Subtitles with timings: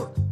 [0.00, 0.29] Welcome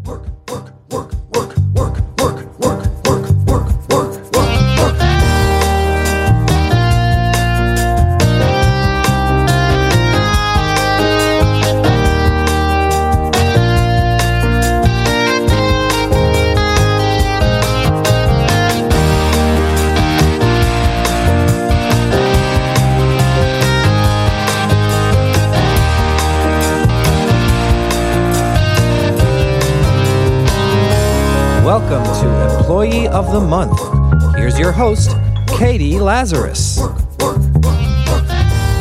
[36.30, 36.78] Lazarus.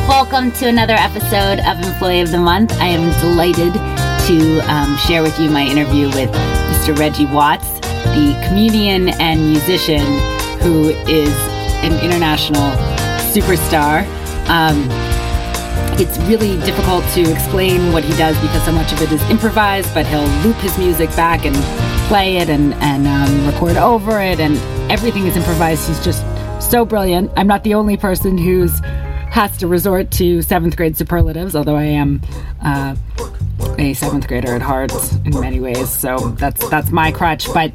[0.06, 2.74] Welcome to another episode of Employee of the Month.
[2.74, 3.72] I am delighted
[4.26, 6.98] to um, share with you my interview with Mr.
[6.98, 10.04] Reggie Watts, the comedian and musician
[10.60, 11.32] who is
[11.82, 12.70] an international
[13.32, 14.04] superstar.
[14.50, 14.86] Um,
[15.98, 19.94] it's really difficult to explain what he does because so much of it is improvised,
[19.94, 21.56] but he'll loop his music back and
[22.08, 24.58] play it and, and um, record over it, and
[24.90, 25.88] everything is improvised.
[25.88, 26.22] He's just
[26.70, 27.30] so brilliant.
[27.36, 28.78] I'm not the only person who's
[29.30, 32.20] has to resort to seventh grade superlatives, although I am
[32.62, 32.96] uh,
[33.78, 34.92] a seventh grader at heart
[35.24, 35.90] in many ways.
[35.90, 37.52] So that's that's my crutch.
[37.54, 37.72] But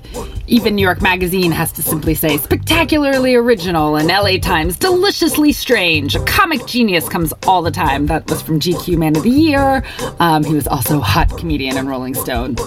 [0.47, 6.16] even New York Magazine has to simply say spectacularly original, and LA Times deliciously strange.
[6.16, 8.08] A comic genius comes all the time.
[8.08, 9.83] That was from GQ Man of the Year.
[10.19, 12.58] Um, he was also hot comedian in Rolling Stone,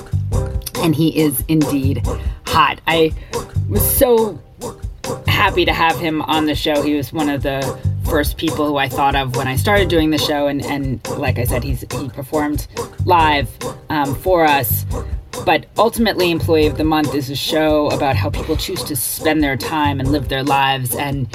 [0.76, 2.04] and he is indeed
[2.46, 2.80] hot.
[2.86, 3.12] I
[3.68, 4.40] was so
[5.26, 6.82] happy to have him on the show.
[6.82, 7.62] He was one of the
[8.04, 11.38] first people who I thought of when I started doing the show, and, and like
[11.38, 12.66] I said, he's he performed
[13.04, 13.50] live
[13.90, 14.84] um, for us.
[15.44, 19.42] But ultimately, Employee of the Month is a show about how people choose to spend
[19.42, 20.94] their time and live their lives.
[20.94, 21.28] And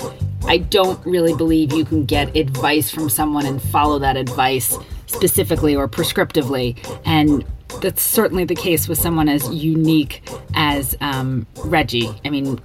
[0.45, 5.75] I don't really believe you can get advice from someone and follow that advice specifically
[5.75, 6.78] or prescriptively.
[7.06, 7.45] And
[7.81, 10.23] that's certainly the case with someone as unique
[10.56, 12.09] as um, Reggie.
[12.25, 12.59] I mean,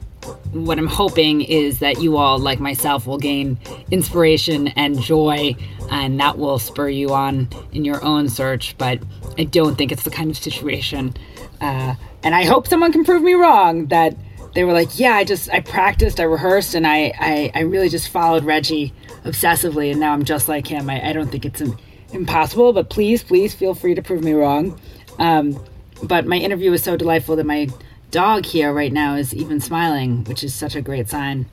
[0.52, 3.58] what I'm hoping is that you all, like myself, will gain
[3.90, 5.56] inspiration and joy,
[5.90, 8.76] and that will spur you on in your own search.
[8.78, 9.00] But
[9.38, 11.14] I don't think it's the kind of situation,
[11.60, 14.16] uh, and I hope someone can prove me wrong that
[14.54, 17.88] they were like, yeah, I just I practiced, I rehearsed, and I I, I really
[17.88, 18.92] just followed Reggie
[19.24, 20.88] obsessively, and now I'm just like him.
[20.88, 21.76] I, I don't think it's im-
[22.12, 24.80] impossible, but please, please feel free to prove me wrong.
[25.18, 25.62] Um,
[26.02, 27.68] but my interview was so delightful that my
[28.10, 31.46] dog here right now is even smiling, which is such a great sign.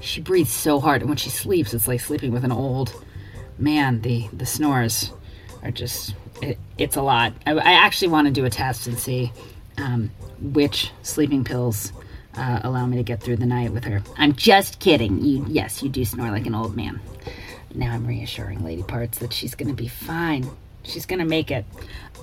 [0.00, 2.94] She breathes so hard, and when she sleeps, it's like sleeping with an old
[3.58, 4.00] man.
[4.02, 5.12] The the snores
[5.62, 7.32] are just it, it's a lot.
[7.46, 9.32] I, I actually want to do a test and see
[9.76, 10.10] um,
[10.40, 11.92] which sleeping pills
[12.34, 14.02] uh, allow me to get through the night with her.
[14.16, 15.20] I'm just kidding.
[15.24, 17.00] You yes, you do snore like an old man.
[17.74, 20.48] Now I'm reassuring Lady Parts that she's to be fine.
[20.84, 21.66] She's to make it.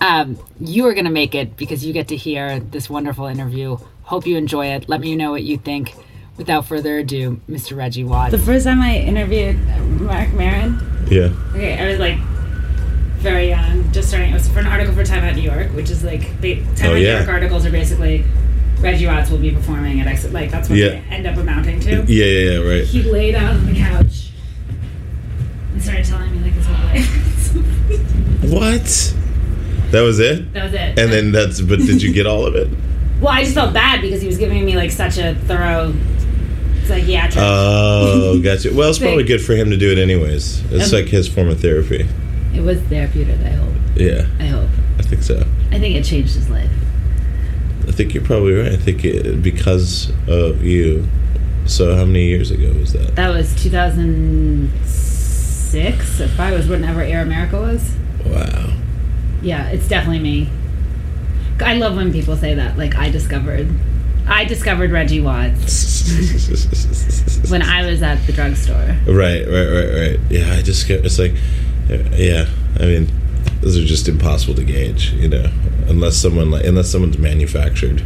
[0.01, 3.77] Um, you are going to make it because you get to hear this wonderful interview.
[4.03, 4.87] Hope you enjoy it.
[4.89, 5.93] Let me know what you think.
[6.37, 7.77] Without further ado, Mr.
[7.77, 8.31] Reggie Watts.
[8.31, 9.57] The first time I interviewed
[10.01, 10.79] Marc Maron,
[11.09, 11.29] Yeah.
[11.53, 12.17] okay, I was like
[13.19, 14.31] very young, just starting.
[14.31, 16.89] It was for an article for Time Out New York, which is like ba- Time
[16.89, 17.09] Oh, Out New.
[17.09, 18.25] York articles are basically
[18.81, 20.33] Reggie Watts will be performing at Exit.
[20.33, 20.89] Like that's what Yeah.
[20.89, 22.03] they end up amounting to.
[22.05, 22.83] Yeah, yeah, yeah, right.
[22.83, 24.31] He laid out on the couch
[25.71, 27.11] and started telling me like his whole life.
[28.51, 29.15] What?
[29.91, 30.51] That was it?
[30.53, 30.99] that was it.
[30.99, 32.67] And then that's, but did you get all of it?
[33.21, 35.93] Well, I just felt bad because he was giving me like such a thorough
[36.85, 37.37] psychiatric.
[37.41, 38.73] Oh, gotcha.
[38.73, 40.61] Well, it's probably good for him to do it anyways.
[40.71, 42.05] It's Um, like his form of therapy.
[42.53, 43.39] it was therapeutic.
[43.39, 43.73] I hope.
[43.95, 44.69] Yeah, I hope.
[44.99, 45.45] I think so.
[45.71, 46.69] I think it changed his life.
[47.87, 48.73] I think you're probably right.
[48.73, 51.07] I think it, because of you.
[51.67, 53.15] So, how many years ago was that?
[53.15, 56.19] That was 2006.
[56.19, 57.95] It probably was whenever Air America was.
[58.25, 58.73] Wow.
[59.41, 60.49] Yeah, it's definitely me.
[61.59, 62.77] I love when people say that.
[62.77, 63.69] Like I discovered,
[64.27, 66.09] I discovered Reggie Watts
[67.49, 68.97] when I was at the drugstore.
[69.07, 70.19] Right, right, right, right.
[70.29, 70.89] Yeah, I just.
[70.89, 71.33] It's like,
[71.89, 72.47] yeah.
[72.79, 73.07] I mean,
[73.61, 75.49] those are just impossible to gauge, you know,
[75.87, 78.03] unless someone like unless someone's manufactured,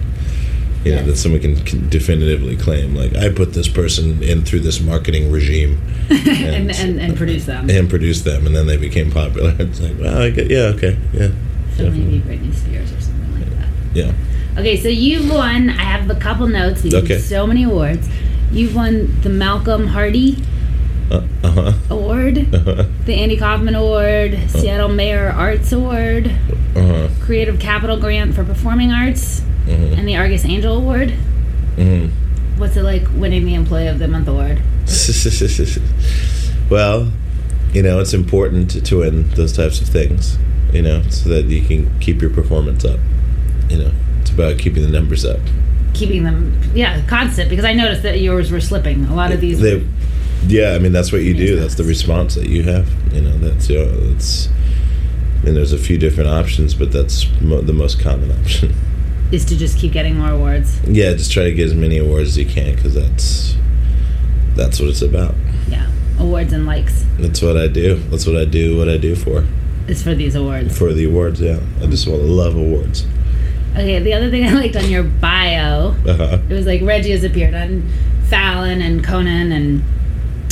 [0.85, 1.03] you know, Yeah.
[1.07, 5.31] that someone can, can definitively claim like I put this person in through this marketing
[5.31, 7.69] regime and, and and produce them.
[7.69, 9.55] and produce them, and then they became popular.
[9.59, 11.29] It's like, well, I get, yeah, okay, yeah,
[11.75, 13.67] So maybe Britney Spears or something like that.
[13.93, 14.11] yeah.
[14.57, 15.69] Okay, so you've won.
[15.69, 16.83] I have a couple notes.
[16.83, 17.15] You've Okay.
[17.15, 18.09] won so many awards.
[18.51, 20.37] You've won the Malcolm Hardee
[21.11, 21.73] Uh huh.
[21.89, 26.27] Award, Uh the Andy Kaufman Award, Seattle Mayor Arts Award,
[26.73, 27.07] huh.
[27.21, 29.97] Creative Capital Grant for Performing Arts, Mhm.
[29.97, 31.13] and the Argus Angel Award.
[31.77, 32.09] Mhm.
[32.57, 34.59] What's it like winning the Employee of the Month award?
[36.69, 37.11] well,
[37.73, 40.37] you know, it's important to, to win those types of things,
[40.73, 42.99] you know, so that you can keep your performance up.
[43.69, 45.39] You know, it's about keeping the numbers up.
[45.93, 47.49] Keeping them, yeah, constant.
[47.49, 49.05] Because I noticed that yours were slipping.
[49.05, 49.59] A lot of these.
[49.59, 49.85] They,
[50.47, 51.59] yeah, I mean that's what you do.
[51.59, 52.87] That's the response that you have.
[53.13, 54.49] You know, that's you know, that's.
[55.41, 58.73] I mean, there's a few different options, but that's mo- the most common option.
[59.31, 60.79] is to just keep getting more awards.
[60.87, 63.55] Yeah, just try to get as many awards as you can because that's
[64.55, 65.35] that's what it's about.
[65.69, 65.87] Yeah,
[66.19, 67.95] awards and likes That's what I do.
[68.09, 68.77] That's what I do.
[68.77, 69.45] What I do for
[69.87, 70.77] is for these awards.
[70.77, 71.41] for the awards.
[71.41, 73.05] Yeah, I just want to love awards.
[73.73, 76.39] Okay, the other thing I liked on your bio, Uh-huh.
[76.49, 77.87] it was like Reggie has appeared on
[78.29, 79.83] Fallon and Conan and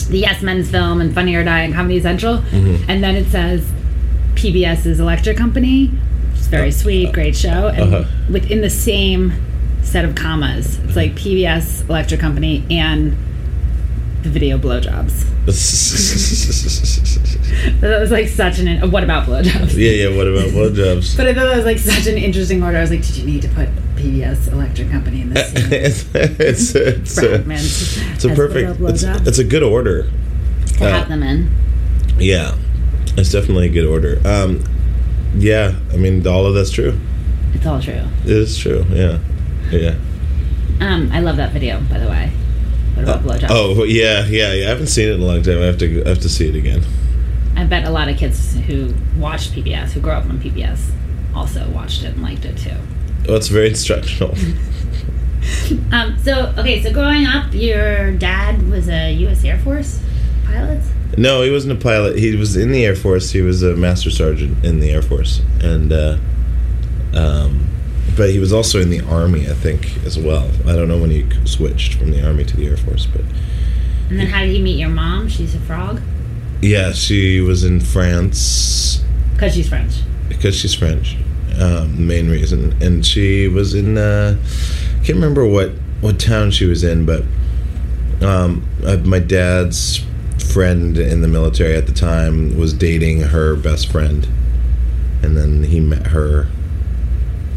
[0.09, 2.89] the Yes Men's film and Funny or Die and Comedy Central, Mm-hmm.
[2.89, 3.69] and then it says
[4.35, 5.91] PBS's Electric Company.
[6.47, 8.03] It's very sweet, great show, and Uh-huh.
[8.31, 9.33] within the same
[9.83, 13.17] set of commas, it's like PBS Electric Company and
[14.23, 15.25] the video blowjobs.
[17.81, 18.81] That was like such an.
[18.81, 19.75] uh, What about blowjobs?
[19.75, 20.15] yeah, yeah.
[20.15, 21.17] What about blowjobs?
[21.17, 22.77] But I thought that was like such an interesting order.
[22.77, 23.67] I was like, did you need to put
[23.97, 25.73] PBS Electric Company in this scene?
[25.73, 28.79] it's it's it's a, it's a perfect.
[28.81, 30.09] It's, it's a good order.
[30.77, 31.49] to uh, have them in.
[32.19, 32.55] Yeah,
[33.17, 34.21] it's definitely a good order.
[34.25, 34.63] Um,
[35.35, 36.99] yeah, I mean, all of that's true.
[37.53, 38.01] It's all true.
[38.23, 38.85] It is true.
[38.89, 39.19] Yeah,
[39.71, 39.95] yeah.
[40.79, 42.31] Um, I love that video, by the way.
[42.93, 43.47] What about blowjobs?
[43.49, 44.65] Oh, yeah, yeah, yeah.
[44.65, 45.59] I haven't seen it in a long time.
[45.59, 46.83] I have to I have to see it again.
[47.55, 50.91] I bet a lot of kids who watched PBS, who grew up on PBS,
[51.35, 52.75] also watched it and liked it too.
[53.27, 54.35] Well, it's very instructional.
[55.91, 59.45] Um, so okay, so growing up, your dad was a U.S.
[59.45, 60.01] Air Force
[60.45, 60.81] pilot.
[61.17, 62.17] No, he wasn't a pilot.
[62.17, 63.31] He was in the Air Force.
[63.31, 66.17] He was a master sergeant in the Air Force, and uh,
[67.13, 67.67] um,
[68.15, 70.49] but he was also in the Army, I think, as well.
[70.65, 73.21] I don't know when he switched from the Army to the Air Force, but
[74.09, 75.27] And then how did he meet your mom?
[75.27, 76.01] She's a frog
[76.61, 79.03] yeah, she was in France
[79.33, 79.93] because she's French.
[80.27, 81.17] because she's French.
[81.59, 83.97] Um, main reason, and she was in.
[83.97, 84.37] Uh,
[85.03, 85.71] can't remember what
[86.01, 87.23] what town she was in, but
[88.21, 90.03] um, uh, my dad's
[90.47, 94.27] friend in the military at the time was dating her best friend,
[95.21, 96.47] and then he met her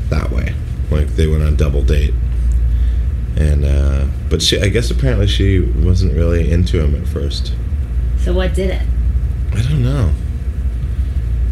[0.08, 0.54] that way.
[0.90, 2.14] Like they went on a double date,
[3.36, 7.52] and uh, but she, I guess apparently she wasn't really into him at first.
[8.18, 8.82] So what did it?
[9.52, 10.12] I don't know.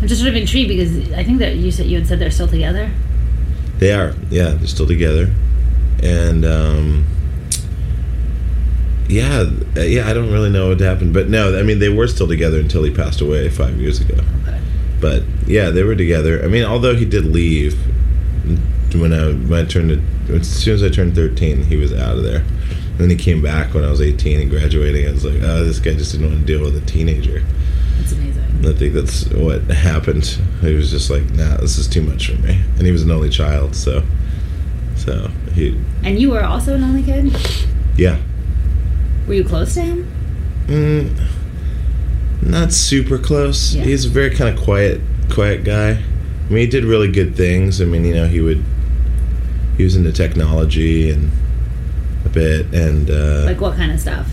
[0.00, 2.30] I'm just sort of intrigued because I think that you said you had said they're
[2.30, 2.90] still together.
[3.78, 5.32] They are, yeah, they're still together,
[6.02, 7.06] and um,
[9.08, 9.44] yeah,
[9.76, 10.08] uh, yeah.
[10.08, 12.82] I don't really know what happened, but no, I mean they were still together until
[12.82, 14.22] he passed away five years ago.
[14.42, 14.60] Okay.
[15.00, 16.42] But yeah, they were together.
[16.44, 17.78] I mean, although he did leave
[18.94, 22.22] when I when I turned as soon as I turned thirteen, he was out of
[22.24, 22.40] there.
[22.40, 25.06] And then he came back when I was eighteen and graduating.
[25.06, 27.44] I was like, oh, this guy just didn't want to deal with a teenager.
[27.98, 28.44] That's amazing.
[28.66, 30.24] I think that's what happened.
[30.60, 32.60] He was just like, nah, this is too much for me.
[32.76, 34.02] And he was an only child, so
[34.96, 37.32] so he And you were also an only kid.
[37.96, 38.18] yeah.
[39.28, 40.10] Were you close to him?
[40.66, 41.20] Mm,
[42.42, 43.74] not super close.
[43.74, 43.84] Yeah.
[43.84, 45.90] He's a very kind of quiet, quiet guy.
[45.90, 47.80] I mean, he did really good things.
[47.80, 48.64] I mean, you know, he would
[49.76, 51.30] he was into technology and
[52.24, 54.28] a bit, and uh, Like what kind of stuff?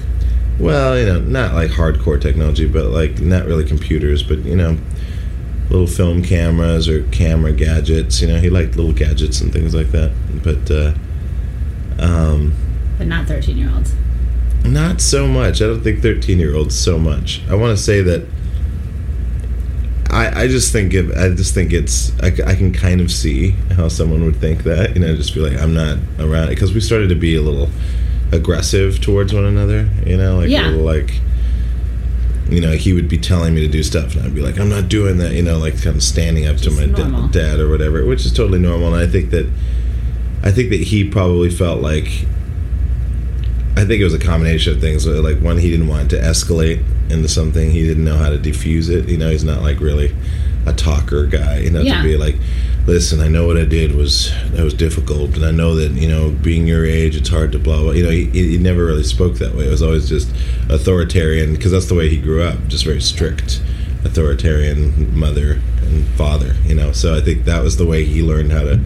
[0.60, 4.78] well, you know, not like hardcore technology, but like not really computers, but you know,
[5.70, 8.22] little film cameras or camera gadgets.
[8.22, 10.14] You know, he liked little gadgets and things like that.
[10.42, 10.94] But uh,
[12.02, 12.54] um,
[12.98, 13.94] But not 13 year olds.
[14.68, 15.62] Not so much.
[15.62, 17.42] I don't think 13 year olds so much.
[17.50, 18.28] I want to say that
[20.10, 23.52] I, I just think it, I just think it's I, I can kind of see
[23.76, 26.80] how someone would think that you know just be like I'm not around because we
[26.80, 27.70] started to be a little
[28.32, 30.70] aggressive towards one another you know like Yeah.
[30.70, 31.20] like
[32.50, 34.70] you know he would be telling me to do stuff and I'd be like I'm
[34.70, 37.60] not doing that you know like kind of standing up to Just my da- dad
[37.60, 39.52] or whatever which is totally normal and I think that
[40.44, 42.08] I think that he probably felt like
[43.78, 45.06] I think it was a combination of things.
[45.06, 47.70] Like one, he didn't want it to escalate into something.
[47.72, 49.10] He didn't know how to defuse it.
[49.10, 50.16] You know, he's not like really
[50.66, 51.60] a talker guy.
[51.60, 51.98] You know, Yeah.
[52.02, 52.38] to be like,
[52.88, 56.08] listen, I know what I did was that was difficult, and I know that you
[56.08, 57.92] know, being your age, it's hard to blah blah.
[57.92, 59.66] You know, he, he never really spoke that way.
[59.68, 60.30] It was always just
[60.70, 62.68] authoritarian because that's the way he grew up.
[62.68, 63.62] Just very strict,
[64.06, 66.56] authoritarian mother and father.
[66.66, 68.80] You know, so I think that was the way he learned how to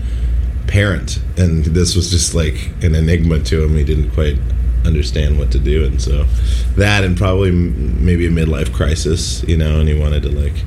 [0.67, 4.38] parent and this was just like an enigma to him he didn't quite
[4.86, 6.24] understand what to do and so
[6.77, 10.63] that and probably m- maybe a midlife crisis you know and he wanted to like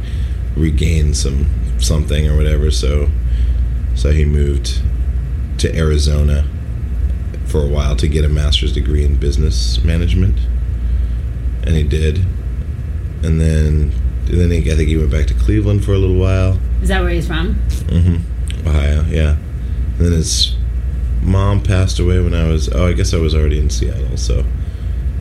[0.56, 1.46] regain some
[1.78, 3.08] something or whatever so
[3.94, 4.80] so he moved
[5.58, 6.46] to Arizona
[7.46, 10.38] for a while to get a master's degree in business management
[11.64, 12.18] and he did
[13.22, 13.92] and then
[14.28, 16.88] and then he, I think he went back to Cleveland for a little while Is
[16.88, 17.54] that where he's from?
[17.88, 18.16] hmm
[18.68, 19.36] Ohio, yeah.
[19.98, 20.54] And then his
[21.22, 24.44] mom passed away when I was oh I guess I was already in Seattle, so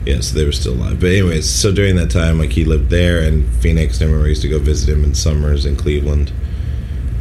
[0.04, 1.00] yeah, so they were still alive.
[1.00, 4.00] But anyways, so during that time, like he lived there in Phoenix.
[4.00, 6.32] Remember I used to go visit him in summers in Cleveland,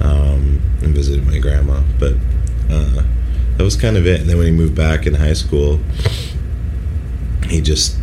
[0.02, 1.82] um, and visited my grandma.
[2.00, 2.14] But
[2.70, 3.04] uh,
[3.58, 4.22] that was kind of it.
[4.22, 5.80] And then when he moved back in high school,
[7.48, 7.98] he just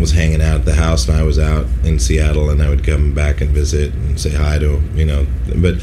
[0.00, 2.84] was hanging out at the house, and I was out in Seattle, and I would
[2.84, 5.26] come back and visit and say hi to him, you know.
[5.54, 5.76] But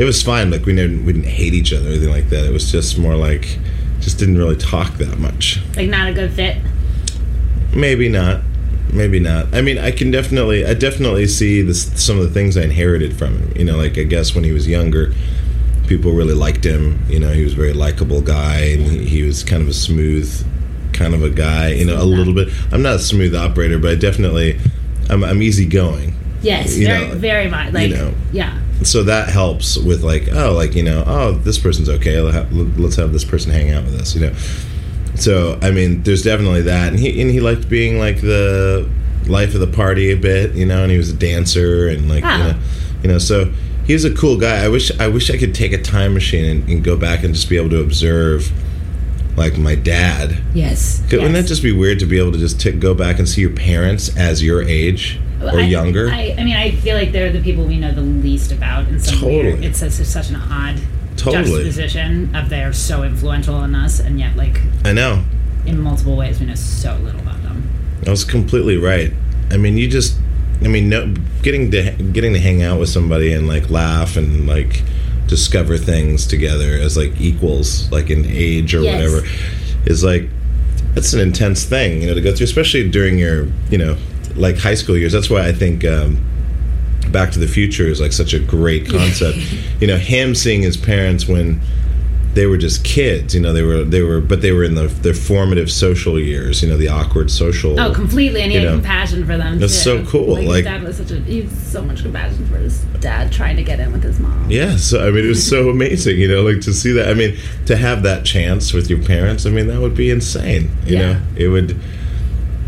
[0.00, 0.50] it was fine.
[0.50, 2.46] Like we didn't we didn't hate each other or anything like that.
[2.46, 3.58] It was just more like
[4.00, 5.60] just didn't really talk that much.
[5.76, 6.56] Like not a good fit.
[7.74, 8.40] Maybe not.
[8.94, 9.54] Maybe not.
[9.54, 13.16] I mean, I can definitely, I definitely see this, some of the things I inherited
[13.16, 13.52] from him.
[13.56, 15.12] You know, like I guess when he was younger,
[15.86, 16.98] people really liked him.
[17.06, 19.74] You know, he was a very likable guy, and he, he was kind of a
[19.74, 20.44] smooth,
[20.92, 21.72] kind of a guy.
[21.72, 22.48] You know, a little bit.
[22.72, 24.58] I'm not a smooth operator, but I definitely,
[25.08, 26.14] I'm, I'm easygoing.
[26.42, 27.72] Yes, You very, know, very much.
[27.72, 28.14] Like, you know.
[28.32, 28.58] yeah.
[28.82, 32.18] So that helps with like, oh, like you know, oh, this person's okay.
[32.20, 34.14] Let's have, this person hang out with us.
[34.14, 34.32] You know.
[35.16, 38.88] So I mean, there's definitely that, and he and he liked being like the
[39.26, 42.22] life of the party a bit, you know, and he was a dancer and like
[42.22, 42.38] you Ah.
[42.52, 42.58] know,
[43.02, 43.52] you know, so
[43.84, 44.64] he was a cool guy.
[44.64, 47.34] I wish I wish I could take a time machine and, and go back and
[47.34, 48.50] just be able to observe
[49.36, 50.38] like my dad.
[50.54, 51.02] Yes.
[51.10, 53.28] Could- Wouldn't that just be weird to be able to just t- go back and
[53.28, 56.08] see your parents as your age or I- younger?
[56.10, 58.98] I, I mean, I feel like they're the people we know the least about in
[59.00, 59.42] some Totally.
[59.54, 59.64] weird.
[59.64, 60.80] It's such, such an odd
[61.16, 61.44] Totally.
[61.44, 65.24] juxtaposition of they're so influential on us, and yet like I know.
[65.66, 67.68] in multiple ways we know so little about them.
[68.06, 69.12] I was completely right.
[69.50, 70.16] I mean, you just,
[70.62, 74.46] I mean, no, getting to getting to hang out with somebody and like laugh and
[74.46, 74.82] like
[75.26, 78.94] discover things together as like equals, like in age or Yes.
[79.10, 79.26] whatever,
[79.86, 80.28] is like
[80.96, 83.96] it's an intense thing, you know, to go through, especially during your, you know,
[84.40, 85.12] like high school years.
[85.12, 85.84] That's why I think.
[85.84, 86.18] Um,
[87.12, 89.36] Back to the Future is like such a great concept.
[89.80, 91.60] you know, him seeing his parents when
[92.34, 93.34] they were just kids.
[93.34, 96.62] You know, they were they were, but they were in the their formative social years.
[96.62, 97.80] You know, the awkward social.
[97.80, 98.74] Oh, completely, and he had know.
[98.74, 99.58] compassion for them.
[99.58, 100.04] That's too.
[100.04, 102.58] so cool, Like, like- his dad was such a he had so much compassion for
[102.58, 104.48] his dad trying to get in with his mom.
[104.48, 107.08] Yeah, so I mean, it was so amazing, you know, like to see that.
[107.08, 110.70] I mean, to have that chance with your parents, I mean, that would be insane.
[110.86, 111.12] You Yeah.
[111.14, 111.76] know, it would.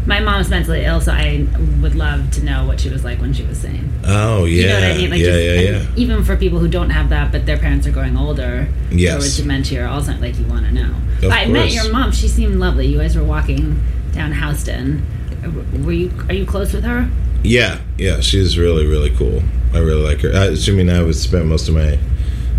[0.06, 1.46] My mom's mentally ill, so I
[1.80, 3.92] would love to know what she was like when she was sane.
[4.04, 5.10] Oh yeah, You know what I mean?
[5.10, 5.86] Like yeah, just, yeah, yeah.
[5.96, 9.22] Even for people who don't have that, but their parents are growing older, or Yes.
[9.22, 10.94] with dementia or Alzheimer's, like you want to know.
[11.22, 12.10] Of I met your mom.
[12.10, 12.86] She seemed lovely.
[12.86, 13.80] You guys were walking
[14.12, 15.06] down Houston.
[15.84, 16.12] Were you?
[16.28, 17.08] Are you close with her?
[17.44, 19.42] Yeah, yeah, she's really, really cool.
[19.74, 20.32] I really like her.
[20.32, 21.98] I, mean, I was spent most of my,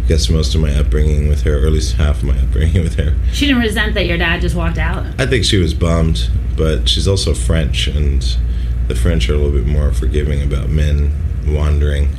[0.03, 2.83] I guess, most of my upbringing with her, or at least half of my upbringing
[2.83, 3.15] with her.
[3.31, 5.05] She didn't resent that your dad just walked out.
[5.17, 8.21] I think she was bummed, but she's also French, and
[8.87, 11.11] the French are a little bit more forgiving about men
[11.47, 12.09] wandering.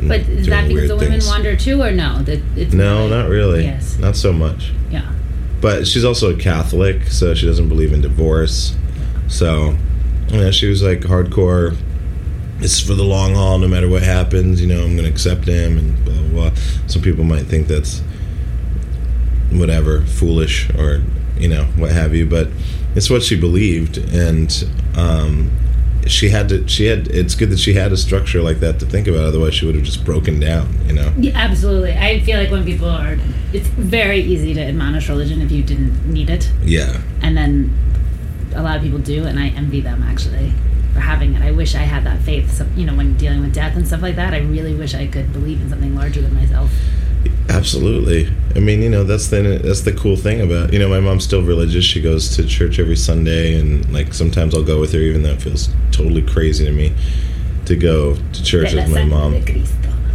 [0.00, 1.26] But is that because the women things.
[1.26, 2.22] wander too, or no?
[2.22, 3.64] That it's No, not really.
[3.64, 3.98] Yes.
[3.98, 4.72] Not so much.
[4.90, 5.10] Yeah.
[5.60, 8.76] But she's also a Catholic, so she doesn't believe in divorce.
[9.28, 9.76] So,
[10.30, 11.76] know, she was like hardcore.
[12.60, 14.60] It's for the long haul, no matter what happens.
[14.60, 16.60] You know, I'm going to accept him, and blah blah blah.
[16.86, 18.02] Some people might think that's
[19.52, 21.02] whatever, foolish, or
[21.38, 22.26] you know, what have you.
[22.26, 22.48] But
[22.94, 24.50] it's what she believed, and
[24.96, 25.50] um,
[26.06, 26.66] she had to.
[26.66, 27.08] She had.
[27.08, 29.24] It's good that she had a structure like that to think about.
[29.24, 30.68] Otherwise, she would have just broken down.
[30.86, 31.12] You know.
[31.18, 31.92] Yeah, absolutely.
[31.92, 33.18] I feel like when people are,
[33.52, 37.00] it's very easy to admonish religion if you didn't need it, Yeah.
[37.22, 37.74] and then
[38.54, 40.52] a lot of people do, and I envy them actually
[40.96, 41.42] for having it.
[41.42, 42.52] I wish I had that faith.
[42.52, 45.06] So, you know, when dealing with death and stuff like that, I really wish I
[45.06, 46.70] could believe in something larger than myself.
[47.48, 48.32] Absolutely.
[48.54, 51.24] I mean, you know, that's the that's the cool thing about you know, my mom's
[51.24, 51.84] still religious.
[51.84, 55.32] She goes to church every Sunday, and like sometimes I'll go with her, even though
[55.32, 56.92] it feels totally crazy to me
[57.66, 59.34] to go to church with my mom.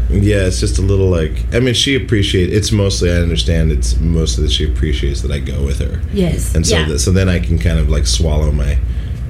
[0.09, 2.53] Yeah, it's just a little like I mean, she appreciates.
[2.53, 3.71] It's mostly I understand.
[3.71, 6.53] It's mostly that she appreciates that I go with her, Yes.
[6.55, 6.87] and so yeah.
[6.89, 8.77] that, so then I can kind of like swallow my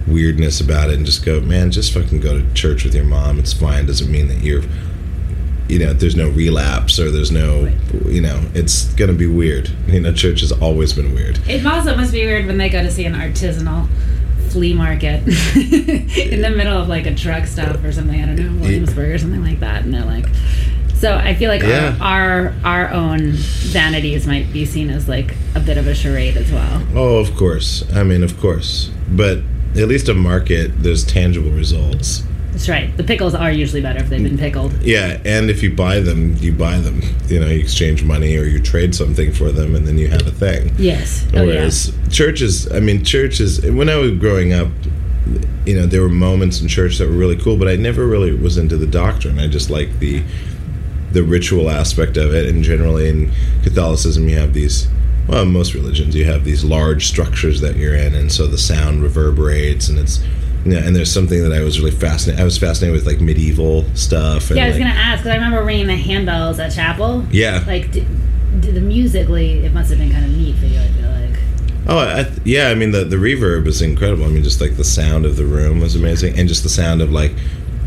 [0.08, 3.39] weirdness about it and just go, man, just fucking go to church with your mom.
[3.39, 3.86] It's fine.
[3.86, 4.63] Doesn't mean that you're
[5.70, 7.74] you know, there's no relapse or there's no, Right.
[8.08, 9.70] you know, it's gonna be weird.
[9.88, 11.39] You know, church has always been weird.
[11.48, 13.88] It also must be weird when they go to see an artisanal
[14.50, 18.22] flea market in the middle of like a truck stop or something.
[18.22, 20.25] I don't know, Williamsburg or something like that, and they're like.
[20.96, 21.96] So I feel like Yeah.
[22.01, 26.36] our, our our own vanities might be seen as like a bit of a charade
[26.36, 26.84] as well.
[26.93, 27.84] Oh, of course.
[27.96, 28.91] I mean, of course.
[29.10, 29.39] But
[29.75, 32.24] at least a market, there's tangible results.
[32.51, 32.96] That's right.
[32.98, 34.74] The pickles are usually better if they've been pickled.
[34.84, 37.01] Yeah, and if you buy them, you buy them.
[37.28, 40.28] You know, you exchange money or you trade something for them, and then you have
[40.28, 40.74] a thing.
[40.78, 41.25] Yes.
[41.34, 43.62] Oh Whereas churches, I mean, churches.
[43.62, 44.68] When I was growing up,
[45.66, 48.34] you know, there were moments in church that were really cool, but I never really
[48.34, 49.40] was into the doctrine.
[49.40, 50.24] I just liked the
[51.12, 53.32] the ritual aspect of it, and generally in
[53.63, 54.88] Catholicism, you have these.
[55.31, 59.01] Well, most religions, you have these large structures that you're in, and so the sound
[59.01, 60.21] reverberates, and it's
[60.65, 62.41] yeah, and there's something that I was really fascinated.
[62.41, 64.50] I was fascinated with like medieval stuff.
[64.50, 67.25] And, Yeah, I was like, gonna ask because I remember ringing the handbells at chapel.
[67.31, 67.63] Yeah.
[67.65, 68.05] Like, d-
[68.59, 70.79] d- the musically, it must have been kind of neat for you.
[70.81, 71.39] I feel like.
[71.88, 72.67] Oh, I, th- yeah.
[72.67, 74.25] I mean, the the reverb is incredible.
[74.25, 77.01] I mean, just like the sound of the room was amazing, and just the sound
[77.01, 77.31] of like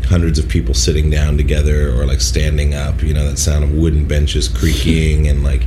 [0.07, 3.03] hundreds of people sitting down together or like standing up.
[3.03, 5.63] You know, that sound of wooden benches creaking and like,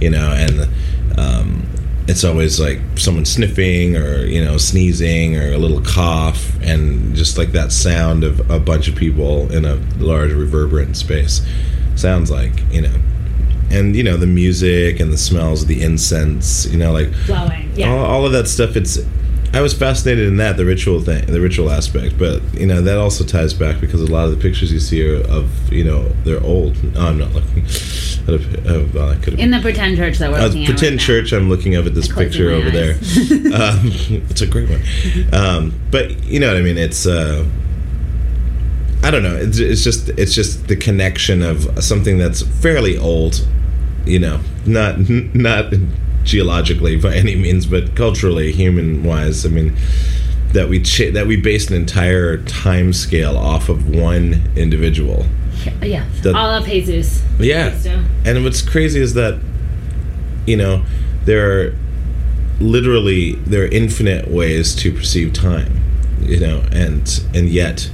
[0.00, 0.68] you know, and
[1.18, 1.66] um,
[2.08, 7.38] it's always like someone sniffing or you know sneezing or a little cough, and just
[7.38, 11.46] like that sound of a bunch of people in a large reverberant space
[11.94, 12.94] sounds like you know.
[13.72, 17.70] And you know the music and the smells of the incense, you know, like Flowing.
[17.76, 17.88] Yeah.
[17.92, 18.98] all, all of that stuff it's
[19.52, 22.98] i was fascinated in that the ritual thing the ritual aspect but you know that
[22.98, 26.08] also ties back because a lot of the pictures you see are of you know
[26.24, 26.82] they're old.
[26.94, 27.64] No, i'm not looking.
[27.64, 30.82] At a, uh, well, I could have In the pretend church that we're uh, pretend
[30.82, 30.98] right now.
[30.98, 32.92] church i'm looking up at this picture over there.
[33.54, 33.80] um,
[34.30, 34.82] it's a great one.
[35.32, 36.78] Um, but you know what i mean?
[36.78, 37.46] It's uh,
[39.02, 39.36] i don't know.
[39.36, 43.46] It's, it's just it's just the connection of something that's fairly old
[44.04, 44.98] you know not
[45.34, 45.72] not
[46.24, 49.74] geologically by any means but culturally human wise i mean
[50.52, 55.26] that we cha- that we base an entire time scale off of one individual
[55.82, 56.04] Yeah.
[56.22, 57.22] The- All of Jesus.
[57.38, 57.68] yeah.
[58.24, 59.38] And what's crazy is that,
[60.46, 60.82] you know,
[61.26, 61.74] there are
[62.60, 65.80] literally there are infinite ways to perceive time,
[66.20, 67.90] you know, and and yet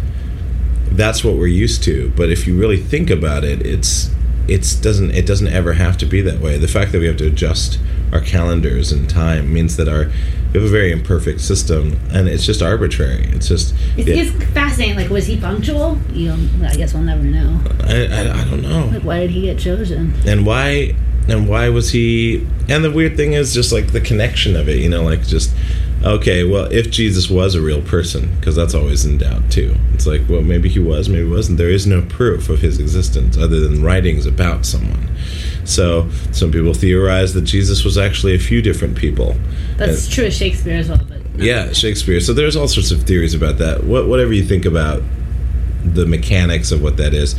[0.92, 2.12] that's what we're used to.
[2.16, 4.10] But if you really think about it, it's
[4.48, 6.58] it's doesn't it doesn't ever have to be that way.
[6.58, 7.78] The fact that we have to adjust
[8.12, 10.10] our calendars and time means that our
[10.52, 13.26] we have a very imperfect system, and it's just arbitrary.
[13.32, 14.96] It's just It's, yeah, it's fascinating.
[14.96, 15.98] Like, was he punctual?
[16.12, 17.60] You know, I guess we'll never know.
[17.80, 18.86] I, I, I don't know.
[18.86, 20.14] Like, why did he get chosen?
[20.26, 20.94] and why
[21.28, 24.78] and why was he and the weird thing is just like the connection of it
[24.78, 25.52] you know like just
[26.04, 29.74] okay well if jesus was a real person because that's always in doubt too.
[29.94, 31.56] It's like well maybe he was maybe he wasn't.
[31.58, 35.08] There is no proof of his existence other than writings about someone.
[35.64, 39.36] So some people theorize that jesus was actually a few different people.
[39.78, 41.00] That's And- true of Shakespeare as well.
[41.08, 42.20] But yeah shakespeare.
[42.20, 43.84] So there's all sorts of theories about that.
[43.84, 45.02] What, whatever you think about
[45.84, 47.34] the mechanics of what that is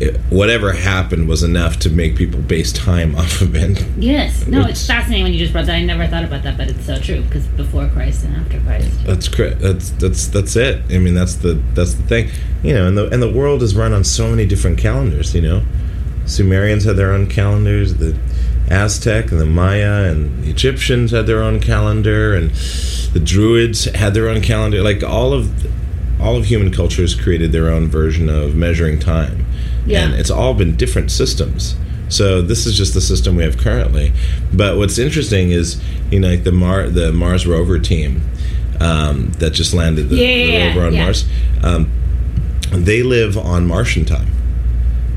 [0.00, 4.46] it- whatever happened was enough to make people base time off of it Yes.
[4.46, 5.74] No, Which- it's fascinating when you just brought that.
[5.76, 8.90] I never thought about that, but it's so true because before Christ and after Christ.
[9.04, 12.28] that's that's that's that's it i mean that's the that's the thing
[12.62, 15.40] you know and the and the world is run on so many different calendars you
[15.42, 15.62] know
[16.26, 18.16] sumerians had their own calendars the
[18.70, 22.50] aztec and the maya and the egyptians had their own calendar and
[23.12, 25.66] the druids had their own calendar like all of
[26.20, 29.44] all of human cultures created their own version of measuring time
[29.86, 30.04] Yeah.
[30.04, 31.74] and it's all been different systems
[32.08, 34.12] so this is just the system we have currently
[34.52, 38.22] but what's interesting is you know like the Mar the Mars rover team
[38.80, 41.04] um, that just landed the, Yeah, the rover on yeah.
[41.04, 41.24] Mars
[41.62, 41.90] um,
[42.70, 44.28] they live on Martian time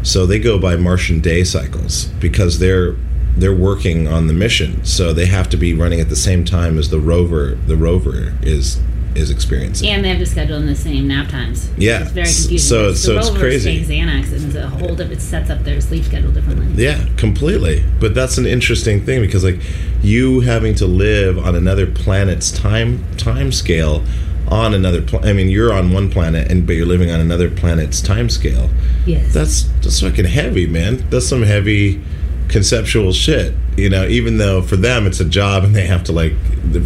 [0.04, 2.95] so they go by Martian day cycles because they're
[3.38, 6.78] they're working on the mission so they have to be running at the same time
[6.78, 8.80] as the rover the rover is
[9.15, 11.69] is experiencing And they have to schedule in the same nap times.
[11.78, 12.01] Yeah.
[12.04, 12.60] It's very confusing.
[12.60, 13.84] so- because so it's crazy.
[13.84, 15.13] Xanax and it's a whole different.
[15.13, 16.67] It sets up their sleep schedule differently.
[16.84, 17.84] Yeah, completely.
[17.99, 19.60] But that's an interesting thing because like
[20.04, 24.04] you having to live on another planet's time time scale
[24.47, 27.49] on another pla- I mean you're on one planet and but you're living on another
[27.49, 28.69] planet's time scale.
[29.06, 29.34] Yes.
[29.34, 31.04] That's that's fucking heavy, man.
[31.10, 32.01] That's some heavy
[32.50, 33.54] conceptual shit.
[33.78, 36.34] You know, even though for them it's a job and they have to like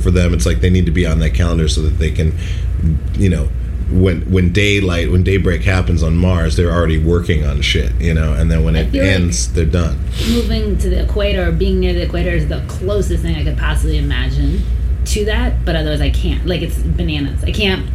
[0.02, 2.38] for them it's like they need to be on that calendar so that they can
[3.14, 3.48] you know
[3.92, 8.34] when when daylight when daybreak happens on Mars they're already working on shit, you know,
[8.34, 9.98] and then when it feel like- ends they're done.
[10.30, 13.58] moving to the equator or being near the equator is the closest thing I could
[13.58, 14.62] possibly imagine
[15.06, 15.66] to that.
[15.66, 16.46] But otherwise, I can't.
[16.46, 17.44] Like it's bananas.
[17.44, 17.90] I can't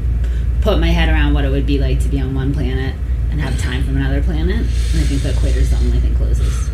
[0.63, 2.95] put my head around what it would be like to be on one planet
[3.31, 4.57] and have time from another planet.
[4.57, 6.71] And I think the equator is the only thing closest.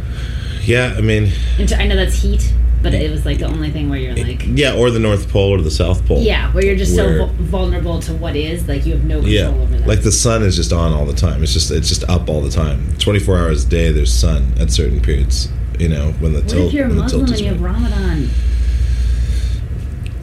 [0.65, 3.99] Yeah, I mean, I know that's heat, but it was like the only thing where
[3.99, 4.43] you're like.
[4.47, 6.21] yeah, or the North Pole or the South Pole.
[6.23, 9.17] Yeah, where you're just Where- so vul- vulnerable to what is, like you have no
[9.21, 9.87] control Yeah, over that.
[9.87, 11.43] like the sun is just on all the time.
[11.43, 12.95] It's just it's just up all the time.
[12.99, 15.49] Twenty four hours a day, there's sun at certain periods.
[15.79, 17.61] You know when the what tilt if you're a Muslim and you have.
[17.63, 18.29] Ramadan?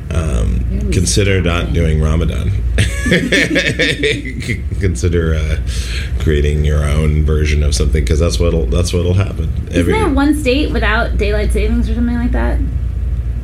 [0.09, 2.51] Um, consider not doing Ramadan.
[4.79, 5.57] consider uh,
[6.19, 9.51] creating your own version of something because that's what'll that's what'll happen.
[9.71, 12.59] Isn't there one state without daylight savings or something like that?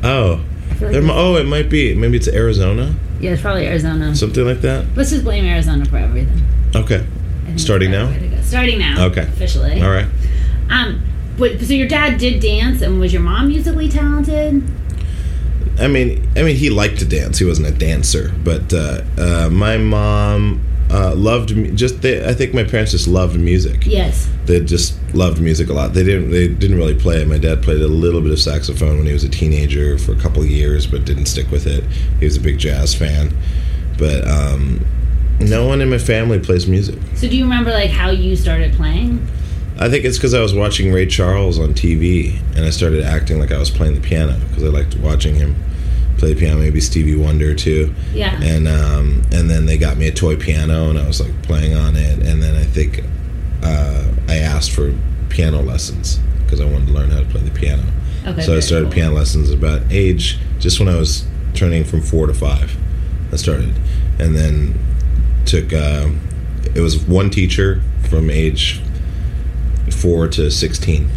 [0.02, 4.14] oh, like there, oh, it might be maybe it's Arizona, yeah, it's probably Arizona.
[4.14, 4.86] something like that.
[4.96, 6.42] Let's just blame Arizona for everything.
[6.76, 7.06] Okay,
[7.56, 8.06] Starting now?
[8.06, 8.42] the way to go.
[8.42, 9.06] Starting now.
[9.06, 9.22] Okay.
[9.22, 9.80] Officially.
[9.82, 10.06] all right.
[10.70, 11.02] Um,
[11.38, 14.62] but so your dad did dance, and was your mom musically talented?
[15.78, 17.38] I mean, I mean, he liked to dance.
[17.38, 22.02] He wasn't a dancer, but uh, uh, my mom uh, loved mu- just.
[22.02, 23.84] They, I think my parents just loved music.
[23.84, 24.28] Yes.
[24.44, 25.94] They just loved music a lot.
[25.94, 26.30] They didn't.
[26.30, 27.22] They didn't really play.
[27.22, 27.28] it.
[27.28, 30.16] My dad played a little bit of saxophone when he was a teenager for a
[30.20, 31.82] couple of years, but didn't stick with it.
[32.20, 33.36] He was a big jazz fan,
[33.98, 34.84] but um,
[35.40, 36.98] no one in my family plays music.
[37.16, 39.26] So do you remember like how you started playing?
[39.78, 43.40] I think it's because I was watching Ray Charles on TV, and I started acting
[43.40, 45.56] like I was playing the piano because I liked watching him
[46.18, 46.60] play the piano.
[46.60, 47.92] Maybe Stevie Wonder too.
[48.12, 48.40] Yeah.
[48.40, 51.74] And um, and then they got me a toy piano, and I was like playing
[51.74, 52.20] on it.
[52.26, 53.02] And then I think
[53.62, 54.94] uh, I asked for
[55.28, 57.82] piano lessons because I wanted to learn how to play the piano.
[58.26, 58.94] Okay, so I started cool.
[58.94, 62.76] piano lessons about age just when I was turning from four to five.
[63.32, 63.74] I started,
[64.20, 64.78] and then
[65.46, 65.72] took.
[65.72, 66.20] um
[66.74, 68.80] it was one teacher from age
[69.94, 71.08] four to sixteen.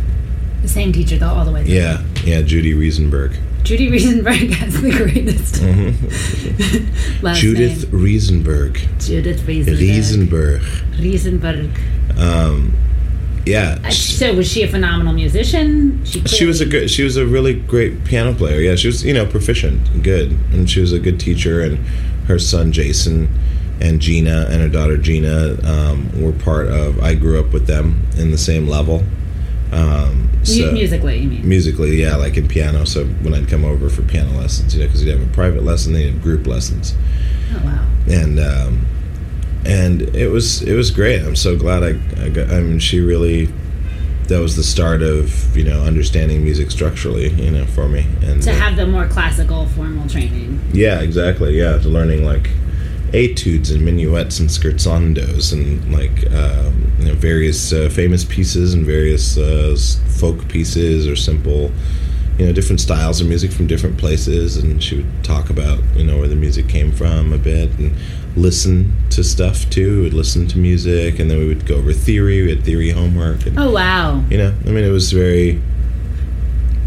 [0.62, 1.64] The same teacher though, all the way.
[1.64, 1.74] Through.
[1.76, 3.38] Yeah, yeah, Judy Riesenberg.
[3.64, 7.28] Judy Riesenberg has the greatest Mm-hmm.
[7.34, 8.02] Judith name.
[8.02, 9.06] Riesenberg.
[9.06, 9.78] Judith Riesenberg.
[9.78, 10.60] Riesenberg.
[10.96, 12.18] Riesenberg.
[12.18, 12.74] Um,
[13.46, 13.90] yeah.
[13.90, 16.04] So was she a phenomenal musician?
[16.06, 16.90] She was a good.
[16.90, 18.60] She was a really great piano player.
[18.60, 21.62] Yeah, she was you know proficient, good, and she was a good teacher.
[21.62, 21.78] And
[22.28, 23.30] her son Jason,
[23.80, 27.00] and Gina, and her daughter Gina um, were part of.
[27.02, 29.04] I grew up with them in the same level.
[29.72, 31.48] Um, so, musically, you mean?
[31.48, 32.86] musically, yeah, like in piano.
[32.86, 35.64] So when I'd come over for piano lessons, you know, because you'd have a private
[35.64, 36.96] lesson, then you'd have group lessons,
[37.54, 37.86] oh wow.
[38.10, 38.86] and um,
[39.66, 41.22] and it was it was great.
[41.22, 42.50] I'm so glad I, I got.
[42.50, 43.50] I mean, she really.
[44.28, 48.06] That was the start of you know understanding music structurally, you know, for me.
[48.24, 50.60] And To uh, have the more classical formal training.
[50.74, 51.58] yeah, exactly.
[51.58, 52.50] Yeah, to learning like
[53.14, 58.86] etudes and minuets and scherzandos and like um, you know, various uh, famous pieces and
[58.86, 59.76] various uh,
[60.20, 61.72] folk pieces or simple,
[62.38, 64.58] you know, different styles of music from different places.
[64.58, 67.96] And she would talk about you know where the music came from a bit and
[68.36, 70.04] listen to stuff too.
[70.04, 72.44] We'd listen to music and then we would go over theory.
[72.44, 73.46] We had theory homework.
[73.46, 74.24] And, Oh wow.
[74.30, 75.62] You know, I mean, it was very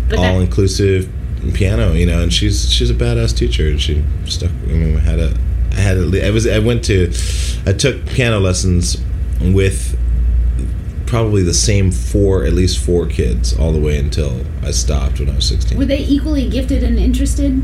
[0.08, 1.10] But all inclusive
[1.54, 4.50] piano, you know, and she's she's a badass teacher, and she stuck.
[4.50, 5.34] I mean, had a,
[5.72, 7.12] I had a, I was, I went to,
[7.66, 8.96] I took piano lessons
[9.40, 9.98] with
[11.06, 15.30] probably the same four, at least four kids, all the way until I stopped when
[15.30, 15.78] I was sixteen.
[15.78, 17.62] were they equally gifted and interested?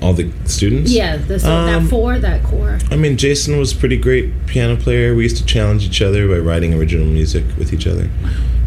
[0.00, 0.90] all the students.
[0.90, 2.78] Yeah, the, so Um, that four, that core.
[2.90, 5.14] I mean, Jason was a pretty great piano player.
[5.14, 8.10] We used to challenge each other by writing original music with each other.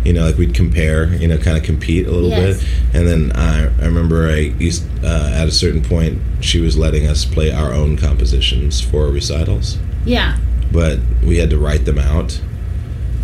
[0.05, 2.59] You know, like we'd compare, you know, kind of compete a little Yes.
[2.61, 2.67] bit.
[2.93, 7.07] And then I, I remember I used, uh, at a certain point, she was letting
[7.07, 10.37] us play our own compositions for recitals, Yeah.
[10.71, 12.39] but we had to write them out.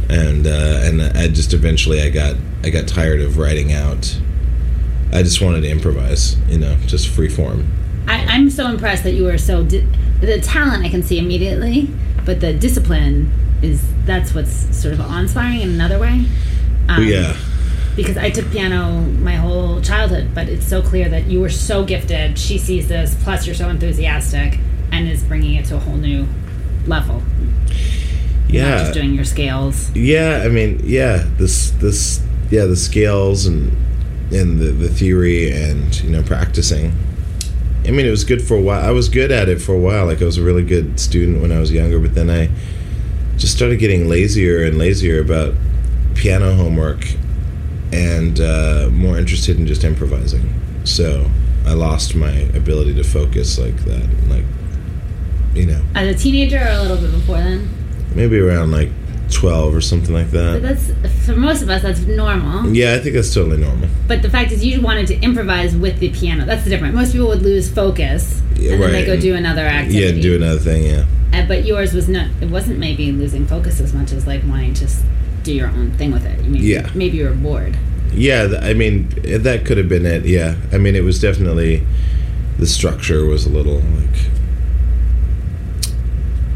[0.10, 4.20] And uh, and I just eventually I got I got tired of writing out.
[5.14, 7.68] I just wanted to improvise, you know, just free form.
[8.08, 9.64] I, I'm so impressed that you were so.
[9.64, 9.88] Di-
[10.20, 11.88] the talent I can see immediately,
[12.26, 16.26] but the discipline is that's what's sort of awe-inspiring in another way.
[16.98, 17.38] Um, yeah,
[17.96, 21.84] Because I took piano my whole childhood, but it's so clear that you were so
[21.86, 22.38] gifted.
[22.38, 24.60] She sees this, plus you're so enthusiastic,
[24.92, 26.28] and is bringing it to a whole new
[26.86, 27.22] level.
[28.48, 28.70] Yeah.
[28.70, 29.90] Not just doing your scales.
[29.96, 33.72] Yeah, I mean, yeah, this this yeah, the scales and
[34.34, 36.92] and the the theory and you know practicing.
[37.86, 38.84] I mean, it was good for a while.
[38.86, 40.06] I was good at it for a while.
[40.06, 42.50] Like I was a really good student when I was younger, but then I
[43.38, 45.56] just started getting lazier and lazier about
[46.16, 47.06] piano homework
[47.94, 50.54] and uh, more interested in just improvising.
[50.84, 51.30] So
[51.66, 54.08] I lost my ability to focus like that.
[54.28, 54.46] Like,
[55.54, 57.70] you know, As a teenager or a little bit before then?
[58.16, 58.90] maybe around like
[59.32, 60.62] 12 or something like that.
[60.62, 61.02] But that.
[61.02, 62.70] that's, for most of us, that's normal.
[62.74, 63.88] Yeah, I think that's totally normal.
[64.08, 66.46] But the fact is, you wanted to improvise with the piano.
[66.46, 66.94] That's the difference.
[66.94, 70.18] Most people would lose focus, Yeah, and then they go do another activity.
[70.18, 70.84] Yeah, do another thing.
[70.84, 72.28] Yeah, Uh, but yours was not.
[72.42, 74.88] It wasn't maybe losing focus as much as like wanting to
[75.44, 76.40] do your own thing with it.
[76.46, 76.90] Maybe, Yeah.
[76.96, 77.78] Maybe you were bored.
[78.14, 78.60] yeah.
[78.62, 80.26] I mean, that could have been it.
[80.26, 81.84] Yeah, I mean, it was definitely
[82.60, 84.20] the structure was a little like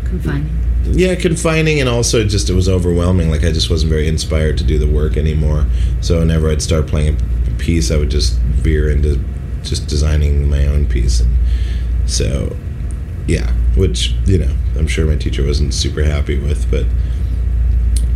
[0.05, 0.49] Confining.
[0.91, 3.29] yeah confining, and also just it was overwhelming.
[3.31, 5.65] Like I just wasn't very inspired to do the work anymore.
[6.01, 7.17] So whenever I'd start playing
[7.47, 9.19] a piece, I would just veer into
[9.63, 11.35] just designing my own piece, and
[12.05, 12.55] so
[13.27, 16.85] yeah, which you know I'm sure my teacher wasn't super happy with, but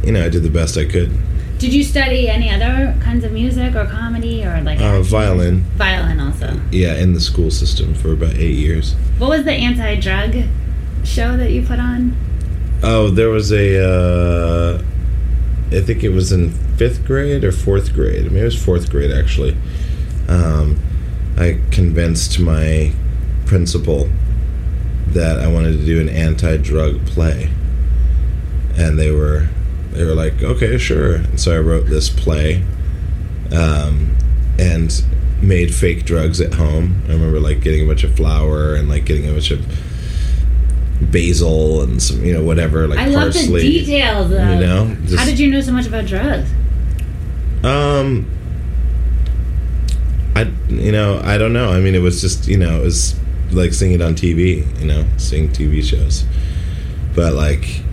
[0.03, 1.11] you know I did the best I could.
[1.57, 6.19] Did you study any other kinds of music or comedy or like Uh, violin, Violin
[6.21, 6.59] also.
[6.71, 8.93] yeah, in the school system for about eight years.
[9.17, 10.45] What was the anti-drug
[11.03, 12.15] show that you put on?
[12.81, 13.83] Oh, there was a.
[13.83, 14.81] Uh,
[15.71, 18.25] I think it was in fifth grade or fourth grade.
[18.25, 19.55] I mean, it was fourth grade actually.
[20.29, 20.79] Um,
[21.37, 22.93] I convinced my
[23.45, 24.09] principal
[25.07, 27.49] that I wanted to do an anti-drug play,
[28.77, 29.49] and they were
[29.91, 31.15] they were like, okay, sure.
[31.15, 32.63] And so I wrote this play,
[33.51, 34.15] um,
[34.57, 35.03] and
[35.41, 37.01] made fake drugs at home.
[37.07, 39.65] I remember like getting a bunch of flour and like getting a bunch of
[41.01, 44.29] basil and some you know whatever like I love the details.
[44.29, 44.49] Though.
[44.51, 46.49] You know, How did you know so much about drugs?
[47.63, 48.29] Um,
[50.35, 51.69] I you know I don't know.
[51.69, 53.15] I mean, it was just you know it was
[53.51, 54.79] like seeing it on TV.
[54.79, 56.25] You know, seeing TV shows,
[57.15, 57.83] but like.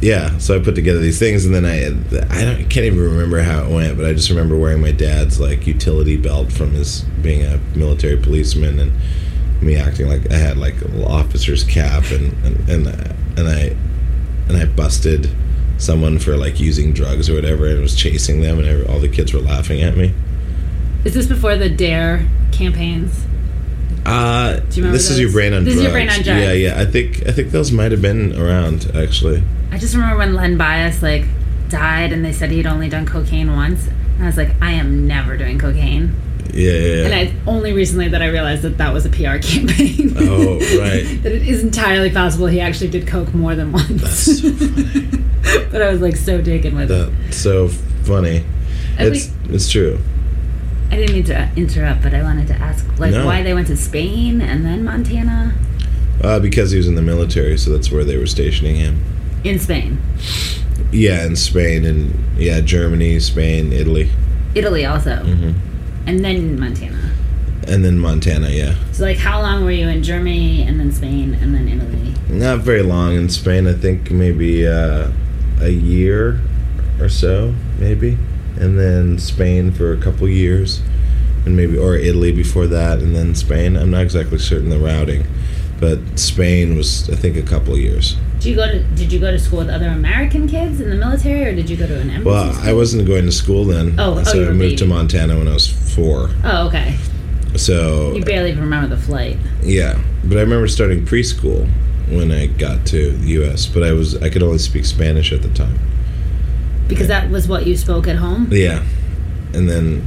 [0.00, 3.40] Yeah, so I put together these things, and then I I don't can't even remember
[3.40, 7.02] how it went, but I just remember wearing my dad's like utility belt from his
[7.22, 8.92] being a military policeman, and
[9.62, 12.86] me acting like I had like a little officer's cap, and and and,
[13.38, 13.76] and I
[14.48, 15.34] and I busted
[15.78, 19.32] someone for like using drugs or whatever, and was chasing them, and all the kids
[19.32, 20.12] were laughing at me.
[21.04, 23.25] Is this before the Dare campaigns?
[24.06, 25.84] Uh, you remember this is your brain on This is drugs.
[25.84, 26.40] your brain on drugs.
[26.42, 26.80] Yeah, yeah.
[26.80, 29.42] I think I think those might have been around actually.
[29.72, 31.24] I just remember when Len Bias like
[31.68, 33.88] died, and they said he'd only done cocaine once.
[33.88, 36.14] And I was like, I am never doing cocaine.
[36.54, 36.78] Yeah, yeah.
[36.78, 37.04] yeah.
[37.06, 40.14] And I only recently that I realized that that was a PR campaign.
[40.16, 41.02] Oh, right.
[41.22, 43.88] that it is entirely possible he actually did coke more than once.
[44.00, 45.08] That's so funny.
[45.72, 47.34] but I was like so taken with it.
[47.34, 47.68] So
[48.04, 48.44] funny.
[48.98, 49.98] And It's it's true.
[50.90, 53.26] I didn't mean to interrupt, but I wanted to ask like No.
[53.26, 55.54] why they went to Spain and then Montana.
[56.22, 59.02] Uh, because he was in the military, so that's where they were stationing him.
[59.44, 59.98] In Spain,
[60.92, 64.08] Yeah, in Spain and yeah, Germany, Spain, Italy,
[64.54, 65.52] Italy also, hmm
[66.06, 67.10] and then Montana.
[67.66, 68.48] and then Montana.
[68.50, 72.14] Yeah, So like, how long were you in Germany and then Spain and then Italy?
[72.28, 73.66] not very long in Spain.
[73.66, 75.08] I think maybe uh,
[75.60, 76.40] a year
[77.00, 78.16] or so, maybe,
[78.58, 80.80] and then Spain for a couple years,
[81.44, 83.76] and maybe or Italy before that, and then Spain.
[83.76, 85.26] I'm not exactly certain the routing,
[85.80, 88.16] but Spain was I think a couple years.
[88.40, 90.96] Did you go to Did you go to school with other American kids in the
[90.96, 92.24] military, or did you go to an embassy?
[92.24, 92.68] Well, school?
[92.68, 94.86] I wasn't going to school then, Oh, oh, so you I moved to.
[94.86, 96.30] Montana when I was four.
[96.44, 96.96] Oh, okay.
[97.56, 99.38] So You barely even remember the flight.
[99.62, 101.66] Yeah, but I remember starting preschool
[102.10, 103.66] when I got to the U.S.
[103.66, 105.78] But I was I could only speak Spanish at the time.
[106.88, 108.48] Because that was what you spoke at home.
[108.50, 108.84] Yeah,
[109.52, 110.06] and then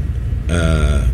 [0.50, 1.08] uh,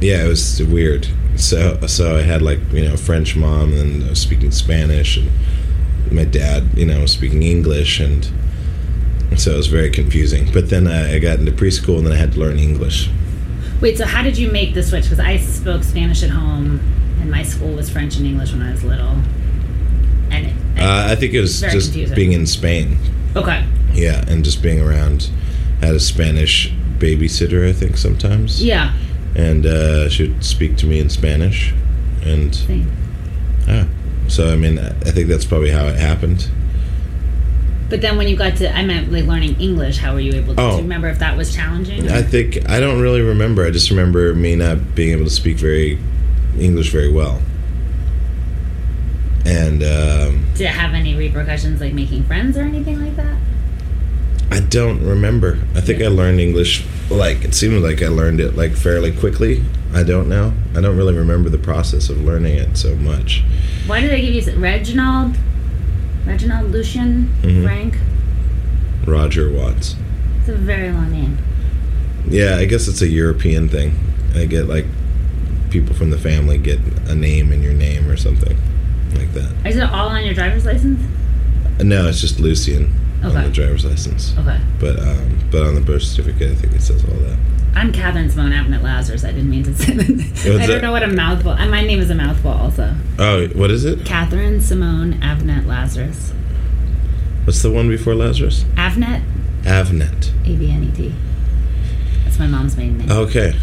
[0.00, 1.06] yeah, it was weird.
[1.36, 5.30] So so I had like you know French mom and I was speaking Spanish and
[6.10, 8.28] my dad you know was speaking English and
[9.36, 10.50] so it was very confusing.
[10.52, 13.08] But then I, I got into preschool and then I had to learn English.
[13.80, 15.04] Wait, so how did you make the switch?
[15.04, 16.80] Because I spoke Spanish at home,
[17.20, 19.16] and my school was French and English when I was little.
[20.30, 22.14] And it, Uh, I think it was just confusing.
[22.16, 22.98] being in Spain.
[23.36, 25.30] Okay, Yeah, and just being around.
[25.80, 28.62] Had a Spanish babysitter, I think, sometimes.
[28.62, 28.92] yeah,
[29.34, 31.72] And uh, she would speak to me in Spanish.
[32.22, 32.90] And same.
[33.66, 33.86] yeah.
[34.28, 36.48] So, I mean, I think that's probably how it happened.
[37.88, 39.98] But then when you got to, I meant like learning English.
[39.98, 40.60] How were you able to?
[40.60, 40.76] Oh.
[40.76, 42.08] Remember if that was challenging?
[42.10, 43.64] I think, I don't really remember.
[43.66, 45.98] I just remember me not being able to speak very
[46.58, 47.40] English very well.
[49.44, 53.36] And um, Did it have any repercussions, like making friends or anything like that?
[54.52, 55.58] I don't remember.
[55.74, 59.62] I think I learned English, like, it seemed like I learned it, like, fairly quickly.
[59.94, 60.52] I don't know.
[60.76, 63.44] I don't really remember the process of learning it so much.
[63.86, 65.36] Why did they give you Reginald?
[66.26, 67.62] Reginald Lucien Mhm.
[67.64, 67.94] Frank.
[69.06, 69.96] Roger Watts.
[70.40, 71.38] It's a very long name.
[72.28, 73.96] Yeah, I guess it's a European thing.
[74.36, 74.84] I get like
[75.70, 78.56] people from the family get a name in your name or something
[79.14, 79.66] like that.
[79.66, 81.00] Is it all on your driver's license?
[81.80, 82.92] No, it's just Lucien
[83.22, 84.34] on the driver's license.
[84.38, 84.60] Okay.
[84.78, 87.38] But um, but on the birth certificate, I think it says all that.
[87.74, 89.24] I'm Catherine Simone Avnet Lazarus.
[89.24, 90.04] I didn't mean to say that.
[90.60, 90.82] I don't that?
[90.82, 91.52] know what a mouthful.
[91.52, 92.94] And my name is a mouthful also.
[93.18, 94.04] Oh, what is it?
[94.04, 96.32] Catherine Simone Avnet Lazarus.
[97.44, 98.64] What's the one before Lazarus?
[98.74, 99.22] Avnet,
[99.62, 100.30] Avnet.
[100.46, 101.14] A V N E T.
[102.24, 103.10] That's my mom's maiden name.
[103.10, 103.58] Okay.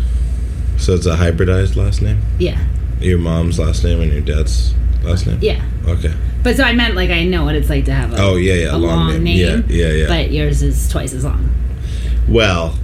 [0.78, 2.22] So it's a hybridized last name?
[2.38, 2.64] Yeah,
[3.00, 4.74] Your mom's last name and your dad's
[5.08, 5.39] last name?
[5.41, 5.63] yeah.
[5.88, 6.13] Okay.
[6.43, 8.54] But so I meant like I know what it's like to have a Oh, yeah,
[8.54, 9.24] yeah, a long long, name.
[9.24, 9.65] name.
[9.70, 10.08] Yeah, yeah, yeah.
[10.08, 11.50] But yours is twice as long.
[12.28, 12.78] Well,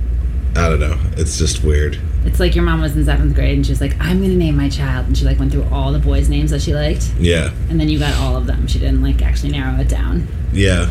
[0.56, 0.98] I don't know.
[1.18, 2.00] It's just weird.
[2.26, 4.56] It's like your mom was in seventh grade and she was like, "I'm gonna name
[4.56, 7.52] my child," and she like went through all the boys' names that she liked, Yeah.
[7.70, 8.66] and then you got all of them.
[8.68, 10.28] She didn't like actually narrow it down.
[10.54, 10.90] Yeah.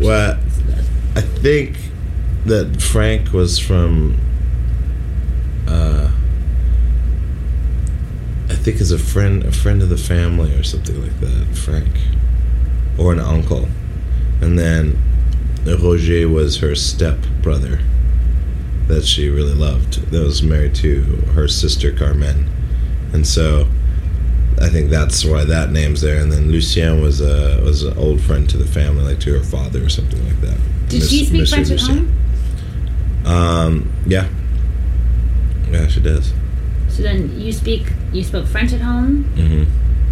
[0.00, 0.38] Well,
[1.16, 1.76] I think
[2.46, 4.16] that Frank was from.
[5.66, 6.10] Uh,
[8.68, 11.56] think is a friend, a friend of the family or something like that.
[11.56, 11.88] Frank,
[12.98, 13.66] or an uncle,
[14.42, 14.98] and then
[15.64, 17.80] Roger was her step brother
[18.86, 20.10] that she really loved.
[20.10, 21.00] That was married to
[21.34, 22.46] her sister Carmen,
[23.14, 23.68] and so
[24.60, 26.20] I think that's why that name's there.
[26.20, 29.44] And then Lucien was a was an old friend to the family, like to her
[29.44, 30.58] father or something like that.
[30.90, 31.48] Did Miss- she speak Mr.
[31.48, 31.98] French at Lucien.
[33.24, 33.34] home?
[33.34, 34.28] Um, yeah,
[35.70, 36.34] yeah, she does.
[36.90, 39.64] So then you speak you spoke French at home, hmm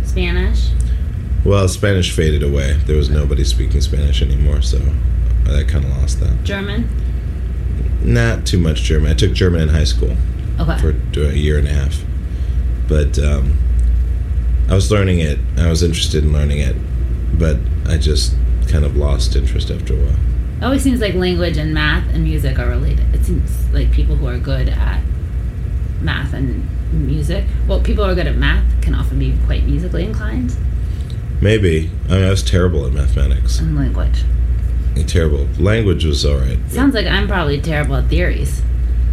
[0.04, 0.70] Spanish.
[1.44, 2.74] Well, Spanish faded away.
[2.86, 4.80] There was nobody speaking Spanish anymore, so
[5.46, 6.42] I kind of lost that.
[6.44, 6.88] German.
[8.02, 9.10] Not too much German.
[9.10, 10.16] I took German in high school
[10.58, 10.78] Okay.
[10.78, 12.02] for a year and a half,
[12.88, 13.58] but um,
[14.68, 15.38] I was learning it.
[15.56, 16.76] I was interested in learning it,
[17.38, 18.34] but I just
[18.68, 20.16] kind of lost interest after a while.
[20.60, 23.14] It always seems like language and math and music are related.
[23.14, 25.02] It seems like people who are good at
[26.00, 30.04] math and music, well, people who are good at math can often be quite musically
[30.04, 30.56] inclined
[31.40, 33.58] Maybe I mean I was terrible at mathematics.
[33.58, 34.24] and language.
[35.06, 35.46] Terrible.
[35.58, 36.58] Language was all right.
[36.68, 38.62] Sounds like I'm probably terrible at theories.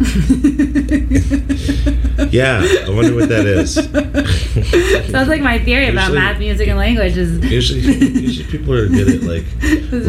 [2.30, 3.74] Yeah, I wonder what that is.
[5.10, 9.08] Sounds like my theory about math, music, and language is Usually, usually people are good
[9.08, 9.44] at like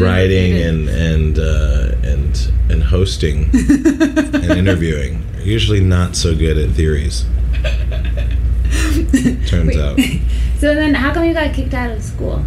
[0.00, 5.24] writing and and uh, and and hosting and interviewing.
[5.42, 7.26] Usually not so good at theories.
[9.46, 9.98] Turns out.
[10.56, 12.42] So then, how come you got kicked out of school?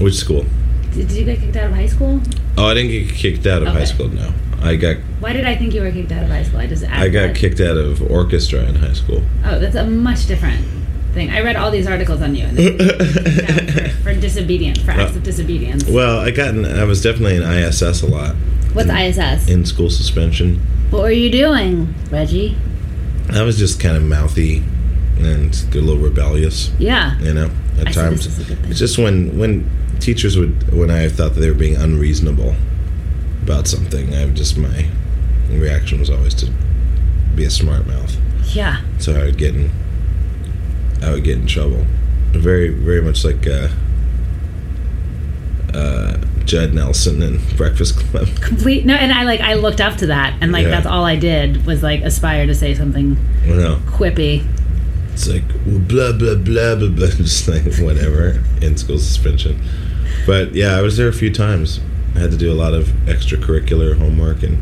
[0.00, 0.44] Which school?
[0.92, 2.20] Did, did you get kicked out of high school?
[2.56, 4.08] Oh, I didn't get kicked out of high school.
[4.08, 6.58] No, I got Why did I think you were kicked out of high school?
[6.58, 9.22] I just I got kicked out of orchestra in high school.
[9.44, 10.66] Oh, that's a much different
[11.14, 11.30] thing.
[11.30, 15.84] I read all these articles on you for, for disobedience, for acts of disobedience.
[15.88, 18.34] Well, I got in, I was definitely in ISS a lot
[18.72, 19.48] What's ISS?
[19.48, 20.58] in school suspension.
[20.90, 22.56] what were you doing, Reggie?
[23.30, 24.62] I was just kind of mouthy
[25.18, 26.70] and a little rebellious.
[26.78, 27.18] Yeah.
[27.20, 28.70] you know at I times this as a good thing.
[28.70, 29.68] it's just when when
[30.00, 32.54] teachers would when i thought that they were being unreasonable
[33.42, 34.88] about something i would just my
[35.50, 36.50] reaction was always to
[37.34, 38.16] be a smart mouth
[38.54, 38.80] Yeah.
[38.98, 39.70] so i would get in
[41.02, 41.84] i would get in trouble
[42.32, 43.68] very very much like uh
[45.78, 48.84] uh judd nelson and breakfast club Complete.
[48.86, 50.70] No, and I like I looked up to that, and like Yeah.
[50.70, 54.46] that's all I did was like aspire to say something know quippy.
[55.12, 59.60] it's like blah blah blah blah blah just like whatever in school suspension
[60.26, 61.80] but yeah i was there a few times
[62.14, 64.56] i had to do a lot of extracurricular homework and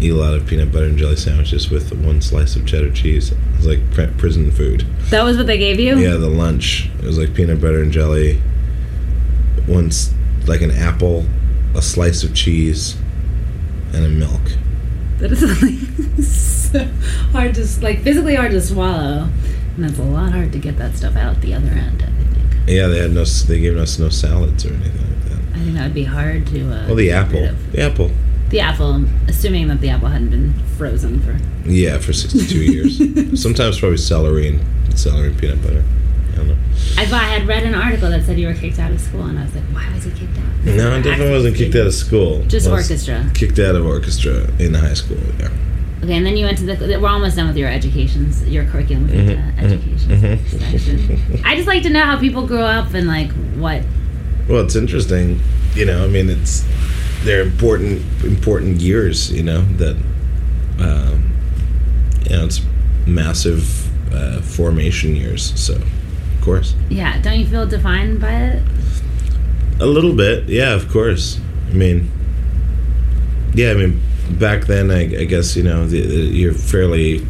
[0.00, 3.32] eat a lot of peanut butter and jelly sandwiches with one slice of cheddar cheese
[3.32, 5.96] it was like pri- prison food That was what they gave you.
[5.98, 8.40] yeah the lunch it was like peanut butter and jelly
[9.68, 10.12] once
[10.46, 11.24] like an apple
[11.74, 12.96] a slice of cheese
[13.94, 14.40] and a milk
[15.18, 16.84] That is like so
[17.32, 19.28] hard to like physically hard to swallow,
[19.76, 22.02] and that's a lot hard to get that stuff out the other end.
[22.02, 22.68] I think.
[22.68, 25.74] yeah they had no they gave us no salads or anything like that I think
[25.74, 26.60] that would be hard to.
[26.72, 28.10] Uh, well the apple the apple
[28.50, 31.38] The apple, assuming that the apple hadn't been frozen for.
[31.68, 33.40] Yeah, for 62 years.
[33.42, 34.60] Sometimes probably celery and
[34.98, 35.84] celery and peanut butter.
[36.32, 36.56] I don't know.
[36.98, 39.24] I thought I had read an article that said you were kicked out of school,
[39.24, 40.64] and I was like, why was he kicked out?
[40.64, 42.44] No, I definitely wasn't kicked out of school.
[42.46, 43.30] Just orchestra.
[43.34, 45.18] Kicked out of orchestra in high school.
[45.38, 45.50] Yeah.
[46.02, 46.98] Okay, and then you went to the.
[47.00, 50.48] We're almost done with your educations, your curriculum Mhm, mhm, education mhm.
[50.58, 51.42] section.
[51.44, 53.82] I just like to know how people grow up and like what.
[54.48, 55.40] Well, it's interesting.
[55.74, 56.64] You know, I mean, it's
[57.24, 59.30] they're important important years.
[59.32, 59.96] You know that.
[60.80, 61.30] Um,
[62.28, 62.60] you know, it's
[63.06, 65.52] massive uh, formation years.
[65.60, 65.80] So,
[66.42, 66.74] course.
[66.90, 68.62] Yeah, don't you feel defined by it?
[69.80, 71.40] A little bit, yeah, of course.
[71.70, 72.10] I mean,
[73.54, 74.00] yeah, I mean,
[74.30, 77.26] back then, I, I guess you know the, the, you're fairly,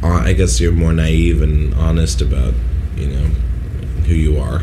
[0.00, 2.54] hon- I guess you're more naive and honest about
[2.96, 3.24] you know
[4.06, 4.62] who you are.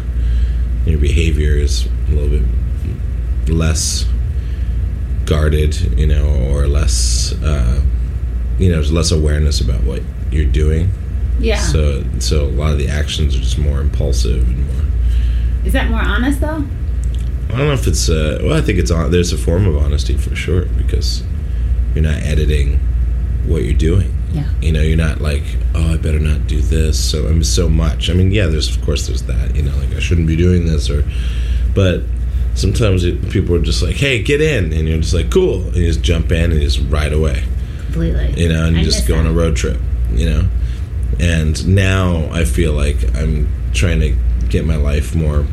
[0.86, 2.44] Your behavior is a little bit
[3.50, 4.06] less
[5.26, 7.82] guarded, you know, or less, uh,
[8.58, 10.90] you know, there's less awareness about what you're doing.
[11.40, 11.60] Yeah.
[11.60, 14.86] So, so a lot of the actions are just more impulsive and more.
[15.66, 16.64] Is that more honest though?
[17.50, 19.76] I don't know if it's uh well I think it's on there's a form of
[19.76, 21.24] honesty for sure because
[21.96, 22.80] you're not editing
[23.46, 24.14] what you're doing.
[24.32, 24.48] Yeah.
[24.62, 25.44] You know, you're not like,
[25.74, 27.04] oh, I better not do this.
[27.04, 28.10] So I mean, so much.
[28.10, 29.56] I mean, yeah, there's of course there's that.
[29.56, 31.04] You know, like I shouldn't be doing this, or,
[31.74, 32.04] but
[32.54, 35.76] sometimes it, people are just like, hey, get in, and you're just like, cool, and
[35.78, 37.44] you just jump in and you just ride away.
[37.86, 38.34] Completely.
[38.42, 39.80] You know, and I you just go on a road trip.
[40.12, 40.48] You know,
[41.20, 44.16] and now I feel like I'm trying to
[44.48, 45.46] get my life more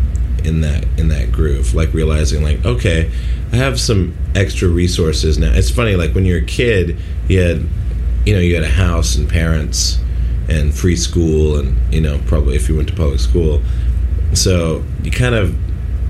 [0.45, 3.11] in that in that groove like realizing like okay
[3.53, 5.53] i have some extra resources now.
[5.53, 6.99] It's funny like when you're a kid
[7.29, 7.67] you had
[8.25, 9.99] you know you had a house and parents
[10.49, 13.63] and free school and you know probably if you went to public school.
[14.35, 15.57] So you kind of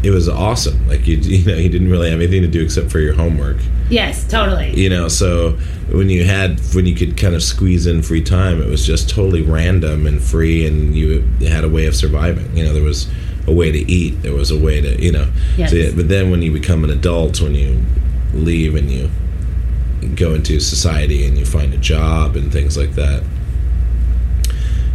[0.07, 0.87] it was awesome.
[0.87, 3.57] Like you, you know, you didn't really have anything to do except for your homework.
[3.91, 4.73] Yes, totally.
[4.73, 5.59] You know, so
[5.91, 9.11] when you had when you could kind of squeeze in free time, it was just
[9.11, 12.57] totally random and free, and you had a way of surviving.
[12.57, 13.11] You know, there was
[13.49, 15.29] a way to eat, there was a way to, you know.
[15.57, 15.73] Yes.
[15.73, 17.83] So, but then when you become an adult, when you
[18.33, 19.11] leave and you
[20.15, 23.25] go into society and you find a job and things like that,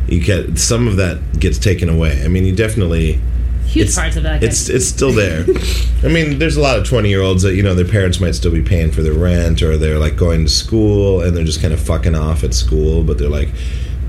[0.08, 2.24] you get some of that gets taken away.
[2.24, 3.20] I mean, you definitely
[3.66, 4.44] Huge it's, parts of that.
[4.44, 5.46] It's it's still there.
[6.04, 8.36] I mean, there's a lot of 20 year olds that you know their parents might
[8.36, 11.62] still be paying for their rent, or they're like going to school and they're just
[11.62, 13.50] kind of fucking off at school, but they're like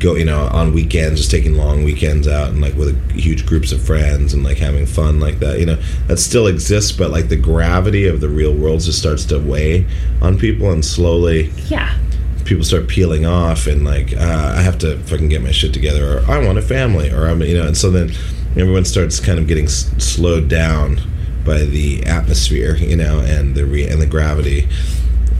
[0.02, 3.72] go you know on weekends, just taking long weekends out and like with huge groups
[3.72, 5.60] of friends and like having fun like that.
[5.60, 9.24] You know that still exists, but like the gravity of the real world just starts
[9.26, 9.86] to weigh
[10.20, 11.96] on people, and slowly yeah.
[12.44, 16.18] people start peeling off and like uh, I have to fucking get my shit together
[16.18, 18.12] or I want a family or I'm you know and so then
[18.56, 21.00] everyone starts kind of getting s- slowed down
[21.44, 24.68] by the atmosphere you know and the re- and the gravity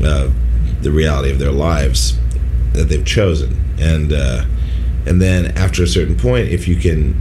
[0.05, 0.29] uh,
[0.81, 2.19] the reality of their lives
[2.73, 3.57] that they've chosen.
[3.79, 4.45] And uh,
[5.07, 7.21] and then after a certain point if you can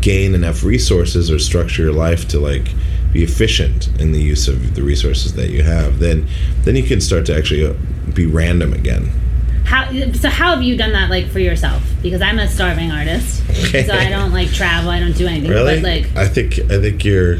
[0.00, 2.68] gain enough resources or structure your life to like
[3.12, 6.26] be efficient in the use of the resources that you have then
[6.62, 7.72] then you can start to actually uh,
[8.14, 9.10] be random again
[9.70, 10.28] How so?
[10.28, 11.80] How have you done that like for yourself?
[12.02, 13.36] Because I'm a starving artist,
[13.86, 14.90] so I don't like travel.
[14.90, 15.50] I don't do anything.
[15.50, 17.36] really But like, i think i think you're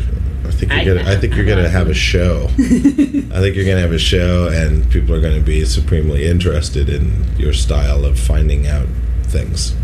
[0.47, 3.65] i think you're I- gonna i think you're gonna have a show i think you're
[3.65, 8.19] gonna have a show and people are gonna be supremely interested in your style of
[8.19, 8.87] finding out
[9.25, 9.75] things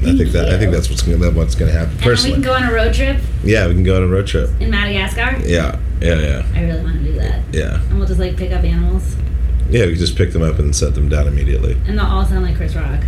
[0.00, 2.32] i think that i think that's what's gonna that's what's gonna happen and then we
[2.32, 4.70] can go on a road trip yeah we can go on a road trip in
[4.70, 5.38] Madagascar.
[5.46, 7.42] yeah yeah yeah I really want to do that.
[7.52, 9.16] yeah And we'll just like pick up animals,
[9.70, 12.44] yeah we just pick them up and set them down immediately and they'll all sound
[12.44, 13.00] like Chris Rock.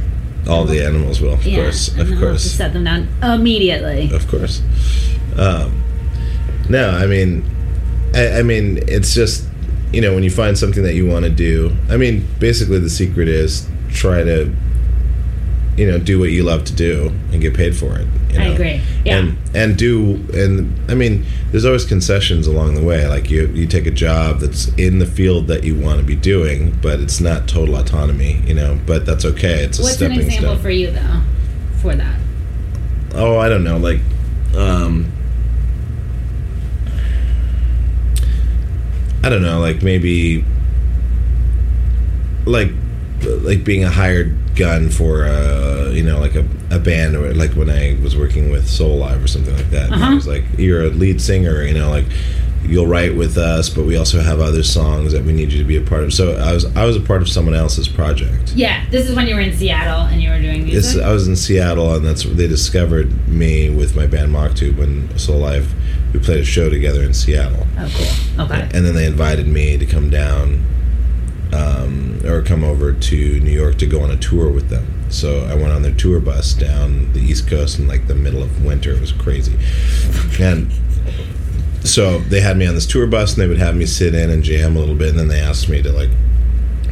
[0.49, 3.09] all the animals will of yeah, course of then have to course set them down
[3.23, 4.11] immediately.
[4.13, 4.63] of course.
[5.37, 5.83] Um,
[6.69, 7.45] no, I mean,
[8.15, 9.47] I, I mean, it's just
[9.93, 11.75] you know when you find something that you want to do.
[11.89, 14.53] I mean, basically the secret is try to
[15.79, 18.07] you know do what you love to do and get paid for it.
[18.33, 18.81] You I agree.
[19.05, 19.19] Yeah.
[19.19, 23.07] And and do and I mean, there's always concessions along the way.
[23.07, 26.17] Like you you take a job that's in the field that you want to be
[26.17, 28.43] doing, but it's not total autonomy.
[28.45, 29.65] You know, but that's okay.
[29.65, 30.63] It's a What's an stepping example stone.
[30.63, 31.21] for you though,
[31.81, 32.19] for that?
[33.15, 34.01] oh i don't know like
[34.55, 35.11] um
[39.25, 40.45] i don't know like maybe
[42.47, 42.71] like
[43.43, 47.53] like being a hired gun for uh you know like a, a band or like
[47.53, 50.11] when i was working with Soulive or something like that Uh-huh.
[50.11, 52.07] i was like you're a lead singer you know like
[52.65, 55.65] you'll write with us but we also have other songs that we need you to
[55.65, 58.53] be a part of so i was i was a part of someone else's project
[58.55, 61.01] Yeah, this is when you were in Seattle and you were doing music.
[61.03, 65.67] I was in Seattle, and that's they discovered me with my band Mock when Soulive
[66.13, 68.45] We played a show together in Seattle, oh, cool.
[68.47, 68.63] Okay.
[68.75, 70.65] and then they invited me to come down,
[71.53, 74.87] um, or come over to New York to go on a tour with them.
[75.11, 78.43] So I went on their tour bus down the East Coast in like the middle
[78.43, 78.93] of winter.
[78.93, 79.57] It was crazy,
[80.41, 80.71] and
[81.85, 84.31] so they had me on this tour bus, and they would have me sit in
[84.31, 86.11] and jam a little bit, and then they asked me to like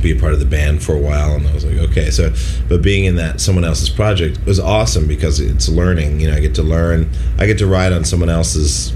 [0.02, 2.32] be a part of the band for a while and I was like okay so
[2.68, 6.40] but being in that someone else's project was awesome because it's learning you know I
[6.40, 8.92] get to learn I get to ride on someone else's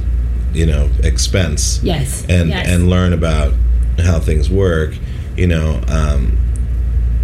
[0.52, 2.26] you know expense Yes.
[2.28, 2.68] and yes.
[2.68, 3.54] and learn about
[3.98, 4.94] how things work
[5.36, 6.36] you know um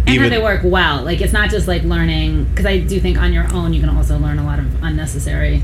[0.07, 1.03] and how they work well.
[1.03, 3.89] Like it's not just like learning because I do think on your own you can
[3.89, 5.61] also learn a lot of unnecessary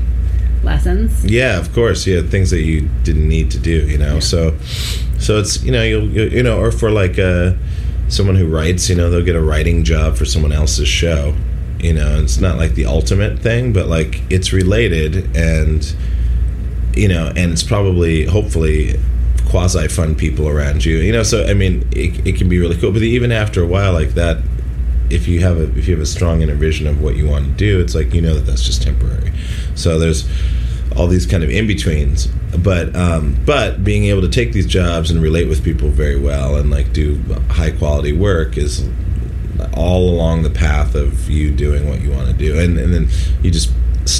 [0.62, 1.24] lessons.
[1.24, 4.56] yeah of course yeah things that you didn't need to do you know so
[5.18, 7.52] so it's you know you'll, you you know or for like uh
[8.08, 11.34] someone who writes you know they'll get a writing job for someone else's show
[11.80, 15.94] you know it's not like the ultimate thing but like it's related and
[16.94, 18.98] you know and it's probably hopefully
[19.48, 20.98] quasi fun people around you.
[20.98, 22.92] You know so i mean it, it can be really cool.
[22.92, 24.42] But even after a while like that
[25.10, 27.44] if you have a if you have a strong inner vision of what you want
[27.44, 29.32] to do it's like you know that that's just temporary.
[29.74, 30.28] So there's
[30.96, 32.28] all these kind of in betweens
[32.58, 36.56] but um, but being able to take these jobs and relate with people very well
[36.56, 37.20] and like do
[37.50, 38.88] high quality work is
[39.76, 42.58] all along the path of you doing what you want to do.
[42.58, 43.08] And, and then
[43.42, 43.72] you just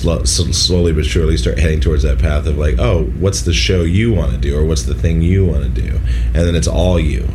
[0.04, 3.82] so slowly but surely start heading towards that path of like oh what's the show
[3.82, 5.96] you want to do or what's the thing you want to do
[6.26, 7.28] and then it's all you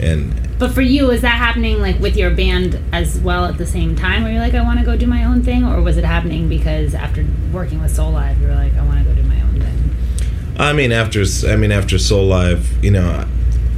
[0.00, 3.66] and But for you, is that happening like with your band as well at the
[3.66, 4.22] same time?
[4.22, 6.48] Where you're like, I want to go do my own thing, or was it happening
[6.48, 9.60] because after working with Soulive, you were like, I want to go do my own
[9.60, 10.56] thing?
[10.58, 13.24] I mean, after I mean after Soulive, you know,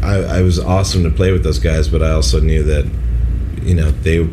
[0.02, 2.90] I, I was awesome to play with those guys, but I also knew that,
[3.62, 4.28] you know, they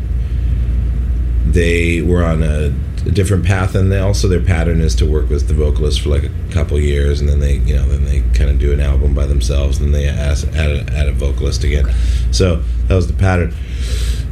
[1.45, 2.73] they were on a,
[3.05, 6.09] a different path, and they also their pattern is to work with the vocalist for
[6.09, 8.79] like a couple years, and then they you know then they kind of do an
[8.79, 11.85] album by themselves, and then they ask, add a, add a vocalist again.
[12.31, 13.53] So that was the pattern.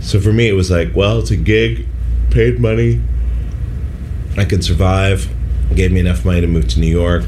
[0.01, 1.87] So for me, it was like, well, it's a gig,
[2.29, 3.01] paid money.
[4.37, 5.29] I could survive.
[5.75, 7.25] Gave me enough money to move to New York.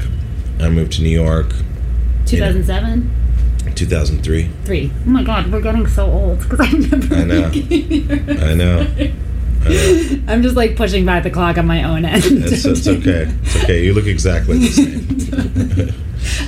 [0.58, 1.52] I moved to New York
[2.26, 3.10] 2007?
[3.74, 4.50] 2003.
[4.64, 4.90] Three.
[4.94, 7.14] Oh my god, we're getting so old because I remember.
[7.14, 7.50] I know.
[8.46, 9.12] I know.
[9.64, 12.24] I'm just like pushing back the clock on my own end.
[12.24, 13.32] It's, it's okay.
[13.42, 13.84] It's okay.
[13.84, 15.94] You look exactly the same.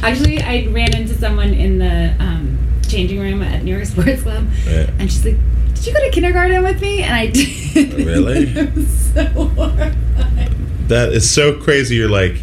[0.03, 2.59] Actually, I ran into someone in the um,
[2.89, 4.91] changing room at New York Sports Club, Yeah.
[4.99, 5.37] and she's like,
[5.75, 7.95] "Did you go to kindergarten with me?" And I did.
[7.95, 8.47] Really?
[8.87, 9.25] so
[9.57, 10.87] horrifying.
[10.89, 11.97] That is so crazy.
[11.97, 12.37] You're like,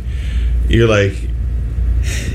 [0.68, 1.14] you're like,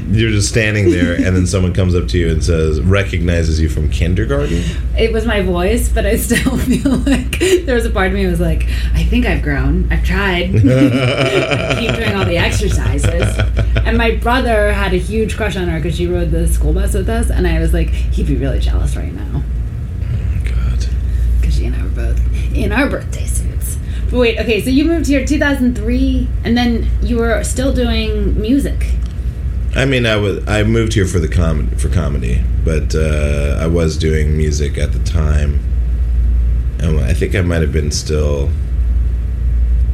[0.09, 3.69] you're just standing there, and then someone comes up to you and says, recognizes you
[3.69, 4.63] from kindergarten.
[4.97, 8.25] It was my voice, but I still feel like there was a part of me
[8.25, 9.91] that was like, "I think I've grown.
[9.93, 10.55] I've tried.
[10.57, 13.39] I keep doing all the exercises."
[13.85, 16.95] And my brother had a huge crush on her because she rode the school bus
[16.95, 19.43] with us, and I was like, he'd be really jealous right now.
[20.03, 20.87] Oh God.
[21.41, 22.21] because she and I were both
[22.55, 23.79] in our birthday suits.
[24.11, 28.87] But wait, okay, so you moved here 2003, and then you were still doing music.
[29.77, 33.67] I mean, I was I moved here for the comedy for comedy, but uh, I
[33.67, 35.61] was doing music at the time,
[36.79, 38.49] and I think I might have been still.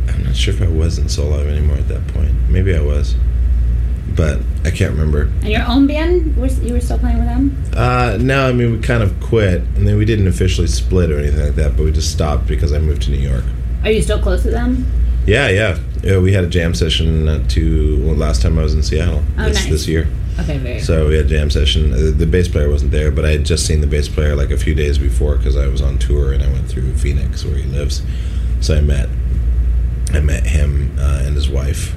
[0.07, 2.31] I'm not sure if I wasn't Soulive anymore at that point.
[2.49, 3.17] Maybe I was,
[4.15, 5.23] but I can't remember.
[5.23, 7.65] And your own band, was you were still playing with them?
[7.77, 11.19] Uh, no, I mean we kind of quit, and then we didn't officially split or
[11.19, 13.43] anything like that, but we just stopped because I moved to New York.
[13.83, 14.87] Are you still close to them?
[15.27, 18.75] Yeah, yeah, yeah we had a jam session uh, to well, last time I was
[18.75, 19.71] in Seattle Oh, this, nice.
[19.71, 20.09] this year.
[20.41, 20.81] Okay, very.
[20.81, 21.93] So we had a jam session.
[21.93, 24.51] Uh, The bass player wasn't there, but I had just seen the bass player like
[24.51, 27.57] a few days before because I was on tour and I went through Phoenix where
[27.57, 28.03] he lives.
[28.61, 29.09] So I met,
[30.13, 31.95] I met him uh, and his wife,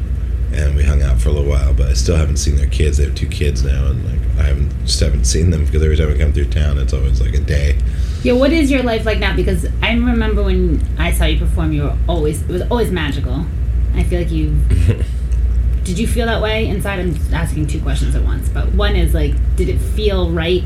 [0.54, 1.74] and we hung out for a little while.
[1.74, 2.98] But I still haven't seen their kids.
[2.98, 5.98] They have two kids now, and like I haven't just haven't seen them because every
[5.98, 7.78] time I come through town, it's always like a day.
[8.26, 9.36] Yeah, what is your life like now?
[9.36, 13.46] Because I remember when I saw you perform, you were always it was always magical.
[13.94, 14.50] I feel like you.
[15.84, 16.98] did you feel that way inside?
[16.98, 20.64] I'm asking two questions at once, but one is like, did it feel right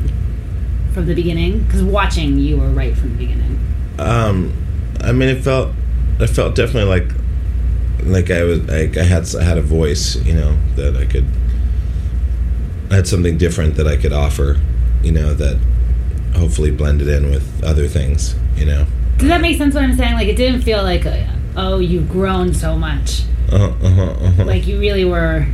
[0.93, 1.65] from the beginning?
[1.65, 3.59] Because watching you were right from the beginning.
[3.99, 4.53] Um,
[5.01, 5.75] I mean, it felt,
[6.21, 7.11] it felt definitely like,
[8.05, 11.25] like I was, like I had, I had a voice, you know, that I could,
[12.89, 14.57] I had something different that I could offer,
[15.03, 15.59] you know, that
[16.35, 18.85] hopefully blend it in with other things, you know.
[19.17, 19.75] Does that make sense?
[19.75, 20.13] What I'm saying?
[20.13, 21.25] Like, it didn't feel like, uh,
[21.57, 23.23] oh, you've grown so much.
[23.51, 24.45] Uh-huh, uh-huh, uh-huh.
[24.45, 25.47] Like you really were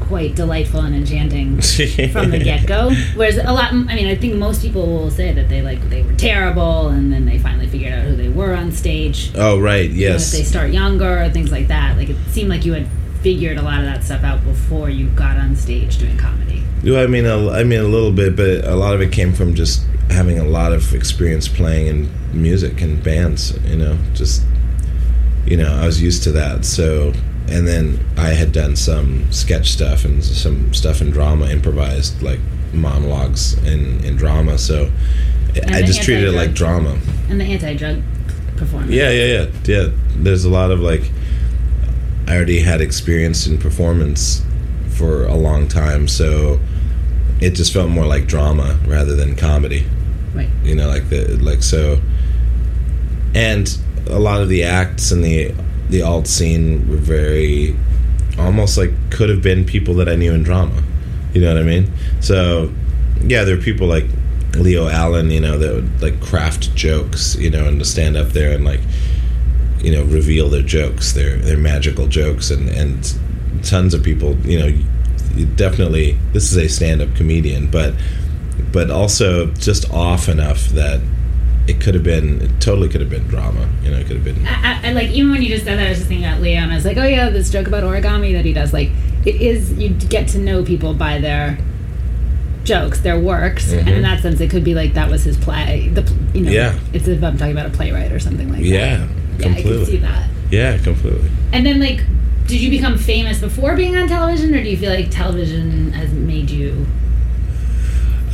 [0.00, 1.60] quite delightful and enchanting
[2.10, 2.90] from the get go.
[3.14, 6.02] Whereas a lot, I mean, I think most people will say that they like they
[6.02, 9.30] were terrible, and then they finally figured out who they were on stage.
[9.36, 10.32] oh right, You know, if yes.
[10.32, 11.96] they start younger things like that.
[11.96, 12.88] Like it seemed like you had
[13.22, 16.61] figured a lot of that stuff out before you got on stage doing comedy.
[16.84, 19.32] Well, I mean, a, I mean a little bit, but a lot of it came
[19.32, 23.56] from just having a lot of experience playing in music and bands.
[23.64, 24.42] You know, just
[25.46, 26.64] you know, I was used to that.
[26.64, 27.12] So,
[27.48, 32.40] and then I had done some sketch stuff and some stuff in drama, improvised like
[32.72, 34.58] monologues in in drama.
[34.58, 34.90] So,
[35.54, 36.98] I the just treated it like drama.
[37.28, 38.02] And the anti-drug
[38.56, 38.92] performance.
[38.92, 39.88] Yeah, yeah, yeah, yeah.
[40.16, 41.10] There's a lot of like,
[42.26, 44.42] I already had experience in performance
[44.88, 46.60] for a long time, so
[47.42, 49.84] it just felt more like drama rather than comedy.
[50.34, 50.48] Right.
[50.62, 52.00] You know, like the like so.
[53.34, 53.76] And
[54.06, 55.52] a lot of the acts and the
[55.88, 57.76] the alt scene were very,
[58.38, 60.82] almost like could have been people that I knew in drama.
[61.34, 61.92] You know what I mean?
[62.20, 62.72] So,
[63.22, 64.04] yeah, there are people like
[64.54, 68.28] Leo Allen, you know, that would like craft jokes, you know, and to stand up
[68.28, 68.80] there and like,
[69.80, 73.14] you know, reveal their jokes, their their magical jokes, and and
[73.64, 74.78] tons of people, you know,
[75.56, 77.94] definitely this is a stand-up comedian, but
[78.70, 81.00] but also just off enough that
[81.68, 84.24] it could have been, it totally could have been drama, you know, it could have
[84.24, 84.44] been.
[84.46, 86.60] I, I, like even when you just said that, I was just thinking about Leo,
[86.60, 88.72] and I was like, oh yeah, this joke about origami that he does.
[88.72, 88.90] Like,
[89.24, 91.58] it is you get to know people by their
[92.64, 94.02] jokes, their works, and in Mhm.
[94.02, 95.88] that sense, it could be like that was his play.
[95.92, 96.78] The you know, Yeah.
[96.92, 99.00] it's if I'm talking about a playwright or something like Yeah, that.
[99.00, 99.04] Yeah,
[99.38, 99.76] I completely.
[99.76, 100.28] can see that.
[100.50, 101.30] Yeah, completely.
[101.52, 102.04] And then like,
[102.46, 106.12] did you become famous before being on television, or do you feel like television has
[106.12, 106.86] made you?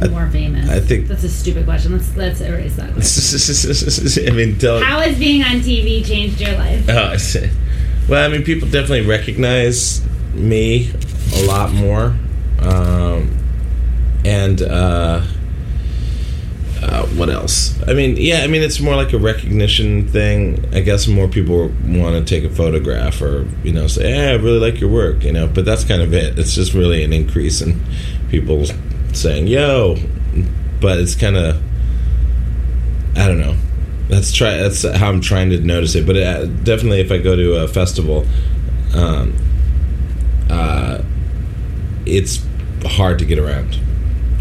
[0.00, 0.68] I- More famous.
[0.70, 1.92] I think- that's a stupid question.
[1.92, 2.92] Let's let's erase that.
[2.92, 4.28] Question.
[4.28, 6.84] I mean, How has being on TV changed your life?
[6.88, 7.48] Oh, I see.
[8.08, 10.00] Well, I mean, people definitely recognize
[10.34, 10.90] me
[11.34, 12.16] a lot more,
[12.60, 13.36] um,
[14.24, 15.22] and uh,
[16.82, 17.80] uh, what else?
[17.88, 20.64] I mean, yeah, I mean, it's more like a recognition thing.
[20.72, 24.34] I guess more people want to take a photograph or, you know, say, hey, I
[24.34, 26.38] really like your work, you know, but that's kind of it.
[26.38, 27.80] It's just really an increase in
[28.30, 28.64] people
[29.12, 29.96] saying, yo,
[30.80, 31.60] but it's kind of,
[33.16, 33.56] I don't know.
[34.08, 34.56] That's try.
[34.56, 36.06] That's how I'm trying to notice it.
[36.06, 38.24] But uh, definitely, if I go to a festival,
[38.94, 39.36] um,
[40.48, 41.02] uh,
[42.06, 42.42] it's
[42.86, 43.78] hard to get around.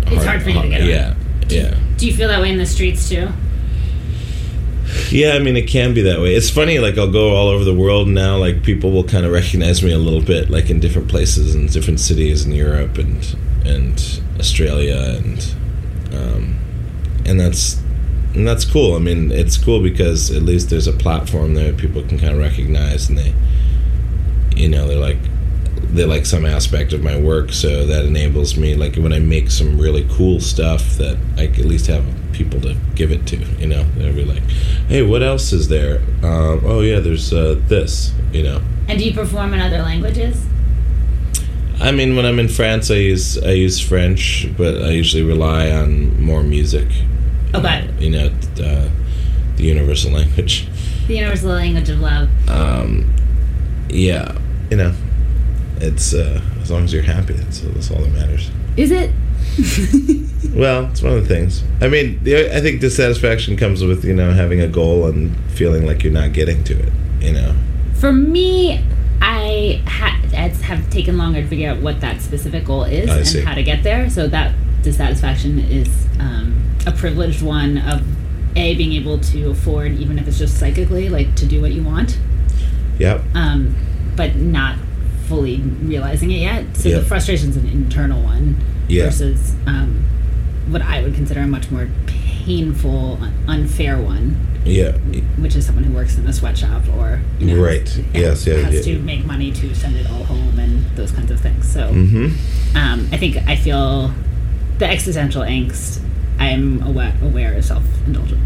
[0.06, 0.90] It's hard for you to get around.
[0.90, 1.16] Yeah,
[1.50, 1.78] yeah.
[1.98, 3.30] Do you feel that way in the streets too?
[5.12, 6.34] Yeah, I mean, it can be that way.
[6.34, 8.38] It's funny, like, I'll go all over the world now.
[8.38, 11.72] Like, people will kind of recognize me a little bit, like, in different places and
[11.72, 13.36] different cities in Europe and
[13.66, 15.56] and Australia, and
[16.14, 16.58] um,
[17.26, 17.82] and that's
[18.34, 18.96] and that's cool.
[18.96, 22.40] I mean, it's cool because at least there's a platform there people can kind of
[22.40, 23.34] recognize, and they,
[24.56, 25.20] you know, they're like
[25.94, 28.76] they like some aspect of my work, so that enables me.
[28.76, 32.76] Like when I make some really cool stuff, that I at least have people to
[32.96, 33.38] give it to.
[33.38, 34.44] You know, they'll be like,
[34.88, 36.00] "Hey, what else is there?
[36.24, 38.62] Um, oh yeah, there's uh, this." You know.
[38.88, 40.46] And do you perform in other languages?
[41.80, 45.72] I mean, when I'm in France, I use I use French, but I usually rely
[45.72, 46.88] on more music.
[47.54, 47.90] Okay.
[48.00, 48.26] You know,
[48.64, 48.90] uh,
[49.56, 50.68] the universal language.
[51.08, 52.30] The universal language of love.
[52.50, 53.14] Um,
[53.90, 54.38] yeah,
[54.70, 54.94] you know,
[55.82, 58.50] it's uh, as long as you're happy, that's, that's all that matters.
[58.76, 59.12] Is it?
[60.54, 61.64] Well, it's one of the things.
[61.82, 65.86] I mean, the, I think dissatisfaction comes with you know having a goal and feeling
[65.86, 66.92] like you're not getting to it.
[67.20, 67.56] You know.
[67.96, 68.84] For me,
[69.22, 73.28] I ha- have taken longer to figure out what that specific goal is I and
[73.28, 73.42] see.
[73.42, 74.10] how to get there.
[74.10, 75.88] So that dissatisfaction is
[76.20, 78.02] um, a privileged one of
[78.56, 81.84] a being able to afford, even if it's just psychically, like to do what you
[81.84, 82.18] want,
[83.00, 83.24] Yep.
[83.36, 83.76] um,
[84.16, 84.78] but not
[85.28, 86.66] fully realizing it yet.
[86.78, 87.00] So Yeah.
[87.00, 88.56] the frustration's an internal one
[88.88, 89.06] Yeah.
[89.06, 90.04] versus um,
[90.70, 94.92] what I would consider a much more painful, unfair one, Yeah.
[95.38, 97.88] which is someone who works in a sweatshop or you know, Right.
[98.14, 98.94] Yes, yeah, has yeah.
[98.94, 101.68] to make money to send it all home and those kinds of things.
[101.68, 102.78] So Mm-hmm.
[102.78, 104.14] um, I think I feel
[104.80, 106.00] the existential angst.
[106.40, 108.40] I am aware, aware is self indulgent.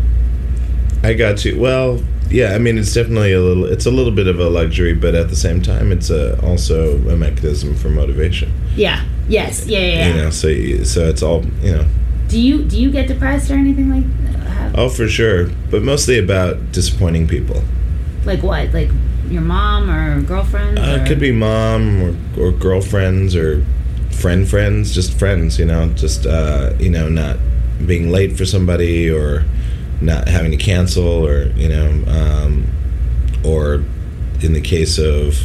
[1.04, 1.60] I got you.
[1.60, 2.54] Well, yeah.
[2.54, 3.66] I mean, it's definitely a little.
[3.66, 6.98] It's a little bit of a luxury, but at the same time, it's a, also
[7.10, 8.54] a mechanism for motivation.
[8.76, 9.04] Yeah.
[9.28, 9.66] Yes.
[9.68, 9.80] Yeah.
[9.80, 9.86] Yeah.
[9.88, 10.08] yeah.
[10.08, 11.86] You know, so you- so it's all you know.
[12.28, 14.78] Do you do you get depressed or anything like that?
[14.80, 17.62] Oh, for sure, but mostly about disappointing people.
[18.24, 18.72] Like what?
[18.74, 18.90] Like
[19.30, 20.78] your mom or girlfriend?
[20.80, 23.66] Uh, it could be mom or, or girlfriends or
[24.12, 25.58] friend friends, just friends.
[25.60, 27.38] You know, just uh, you know, not
[27.86, 29.44] being late for somebody or
[30.02, 32.68] not having to cancel or you know, um,
[33.46, 33.84] or
[34.42, 35.38] in the case of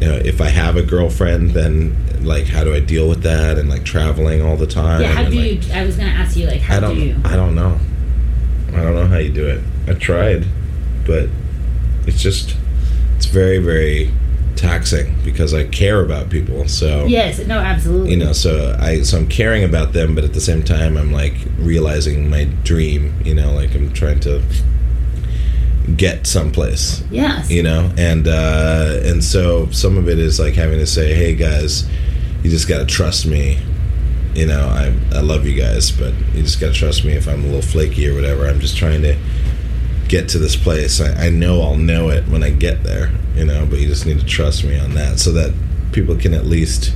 [0.00, 3.58] you know, if I have a girlfriend, then like how do I deal with that
[3.58, 5.02] and like traveling all the time?
[5.02, 5.08] Yeah.
[5.08, 5.74] How do like, you?
[5.74, 6.94] I was gonna ask you like how I don't.
[6.94, 7.16] do you?
[7.24, 7.78] I don't know.
[8.68, 9.62] I don't know how you do it.
[9.86, 10.46] I tried,
[11.06, 11.28] but
[12.06, 12.56] it's just
[13.16, 14.12] it's very very
[14.60, 16.68] taxing because I care about people.
[16.68, 17.38] So Yes.
[17.46, 17.58] No.
[17.58, 18.10] Absolutely.
[18.10, 21.12] you know, so I so I'm caring about them, but at the same time I'm
[21.12, 23.14] like realizing my dream.
[23.24, 24.42] You know, like I'm trying to
[25.96, 27.50] get someplace Yes.
[27.50, 31.34] you know and uh and so some of it is like having to say hey
[31.34, 31.88] guys
[32.44, 33.58] you just gotta trust me
[34.34, 37.42] you know i i love you guys but you just gotta trust me if i'm
[37.42, 39.16] a little flaky or whatever i'm just trying to
[40.10, 43.44] get to this place i, I know i'll know it when i get there you
[43.44, 45.54] know but you just need to trust me on that so that
[45.92, 46.92] people can at least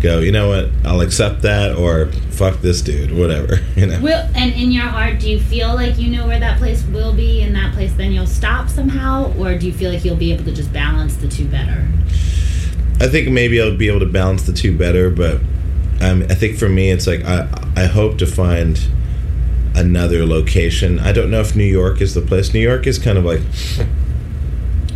[0.00, 0.70] go you know what?
[0.84, 4.00] I'll accept that or fuck this dude whatever you know.
[4.00, 7.12] Will and in your heart, do you feel like you know where that place will
[7.12, 10.32] be, and that place then you'll stop somehow, or do you feel like you'll be
[10.32, 11.86] able to just balance the two better?
[13.00, 15.40] I think maybe I'll be able to balance the two better, but
[16.00, 18.80] um, I think for me, it's like I I hope to find
[19.74, 20.98] another location.
[20.98, 22.52] I don't know if New York is the place.
[22.52, 23.40] New York is kind of like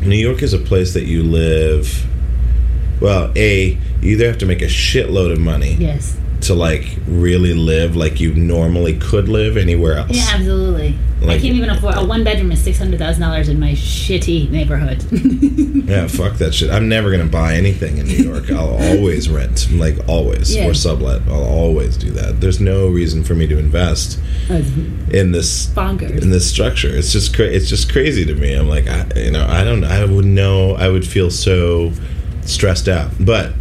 [0.03, 2.07] New York is a place that you live.
[3.01, 6.17] Well, a you either have to make a shitload of money Yes.
[6.45, 10.11] To like really live like you normally could live anywhere else.
[10.11, 10.99] Yeah, absolutely.
[11.23, 14.51] I can't even afford a one bedroom is six hundred thousand dollars in my shitty
[14.51, 15.05] neighborhood.
[15.85, 16.71] Yeah, fuck that shit.
[16.71, 18.51] I'm never gonna buy anything in New York.
[18.51, 20.67] I'll always rent, like always, Yeah.
[20.67, 21.23] or sublet.
[21.29, 22.41] I'll always do that.
[22.41, 24.19] There's no reason for me to invest
[24.49, 26.23] in this bonkers.
[26.23, 26.89] in this structure.
[26.89, 28.55] It's just cra- it's just crazy to me.
[28.55, 29.85] I'm like, I, you know, I don't.
[29.85, 30.75] I would know.
[30.75, 31.93] I would feel so
[32.43, 33.11] stressed out.
[33.21, 33.53] But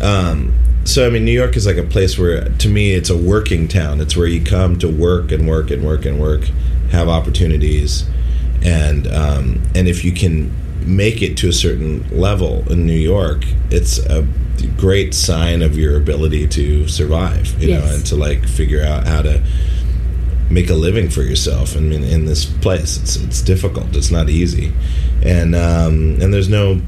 [0.00, 0.54] um,
[0.88, 3.68] so I mean, New York is like a place where, to me, it's a working
[3.68, 4.00] town.
[4.00, 6.44] It's where you come to work and work and work and work,
[6.92, 8.08] have opportunities,
[8.64, 10.50] and um, and if you can
[10.86, 14.26] make it to a certain level in New York, it's a
[14.78, 17.62] great sign of your ability to survive.
[17.62, 19.44] You know, and to like figure out how to
[20.48, 21.76] make a living for yourself.
[21.76, 23.94] I mean, in this place, it's it's difficult.
[23.94, 24.72] It's not easy,
[25.22, 26.80] and um, and there's no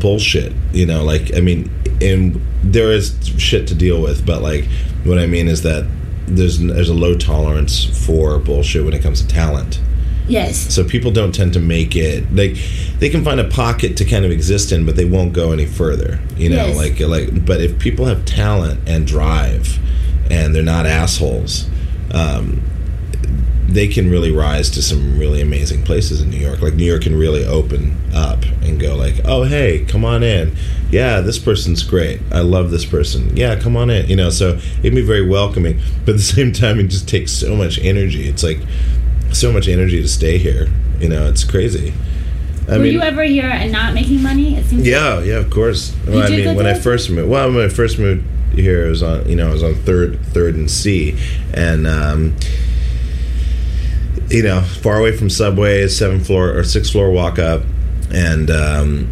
[0.00, 0.54] bullshit.
[0.72, 1.70] You know, like I mean,
[2.02, 4.66] and there is shit to deal with, but like
[5.04, 5.86] what I mean is that
[6.26, 9.80] there's there's a low tolerance for bullshit when it comes to talent.
[10.28, 10.74] Yes.
[10.74, 12.56] So people don't tend to make it like
[12.98, 15.66] they can find a pocket to kind of exist in, but they won't go any
[15.66, 16.18] further.
[16.36, 16.76] You know, Yes.
[16.76, 17.44] like like.
[17.46, 19.78] But if people have talent and drive,
[20.30, 21.68] and they're not assholes,
[22.12, 22.60] um,
[23.68, 26.62] they can really rise to some really amazing places in New York.
[26.62, 30.56] Like New York can really open up and go like, oh hey, come on in.
[30.90, 32.20] Yeah, this person's great.
[32.30, 33.36] I love this person.
[33.36, 34.08] Yeah, come on in.
[34.08, 37.32] You know, so it'd be very welcoming, but at the same time, it just takes
[37.32, 38.28] so much energy.
[38.28, 38.58] It's like
[39.32, 40.68] so much energy to stay here.
[41.00, 41.92] You know, it's crazy.
[42.68, 44.56] I Were mean, you ever here and not making money?
[44.56, 44.86] It seems.
[44.86, 45.94] yeah, yeah, of course.
[46.06, 49.02] Well, I mean, when I first moved, well, when I first moved here, it was
[49.02, 51.16] on, you know, I was on third, third and C,
[51.54, 52.34] and um,
[54.28, 57.62] you know, far away from subways, seven floor or six floor walk up,
[58.12, 59.10] and um,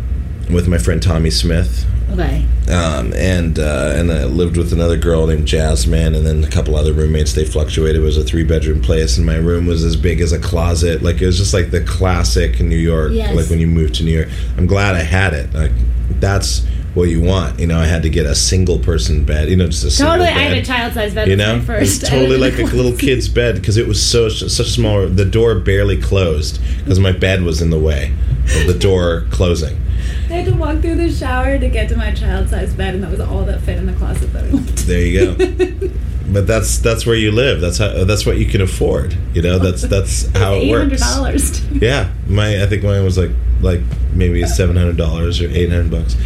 [0.53, 2.45] with my friend Tommy Smith, Okay.
[2.71, 6.77] um, and uh, and I lived with another girl named Jasmine, and then a couple
[6.77, 7.33] other roommates.
[7.33, 7.97] They fluctuated.
[7.97, 11.03] It was a three bedroom place, and my room was as big as a closet.
[11.03, 13.13] Like it was just like the classic New York.
[13.13, 13.35] Yes.
[13.35, 14.29] Like when you move to New York.
[14.57, 15.53] I'm glad I had it.
[15.55, 15.73] Like
[16.21, 17.59] that's what you want.
[17.61, 19.49] You know, I had to get a single person bed.
[19.49, 20.29] You know, just a single Totally.
[20.31, 21.29] I had a child-sized bed.
[21.29, 22.07] You know, my it was first.
[22.11, 25.09] totally like a little kid's bed because it was so such small.
[25.09, 28.15] The door barely closed because my bed was in the way
[28.57, 29.81] of the door closing.
[30.29, 33.11] I had to walk through the shower to get to my child-sized bed, and that
[33.11, 34.79] was all that fit in the closet that I lived.
[34.79, 35.91] There you go.
[36.35, 37.61] but that's that's where you live.
[37.61, 39.17] That's how that's what you can afford.
[39.33, 41.03] You know, that's that's how it Eight hundred works.
[41.03, 41.67] dollars.
[41.71, 43.31] Yeah, my I think mine was like
[43.63, 43.81] like
[44.13, 46.17] maybe seven hundred dollars or eight hundred bucks.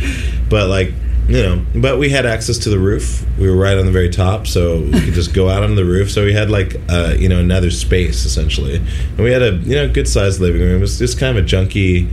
[0.50, 0.92] But like
[1.28, 3.22] you know, but we had access to the roof.
[3.38, 5.84] We were right on the very top, so we could just go out on the
[5.84, 6.10] roof.
[6.10, 9.74] So we had like uh, you know another space essentially, and we had a you
[9.76, 10.78] know good sized living room.
[10.78, 12.10] It was just kind of a junky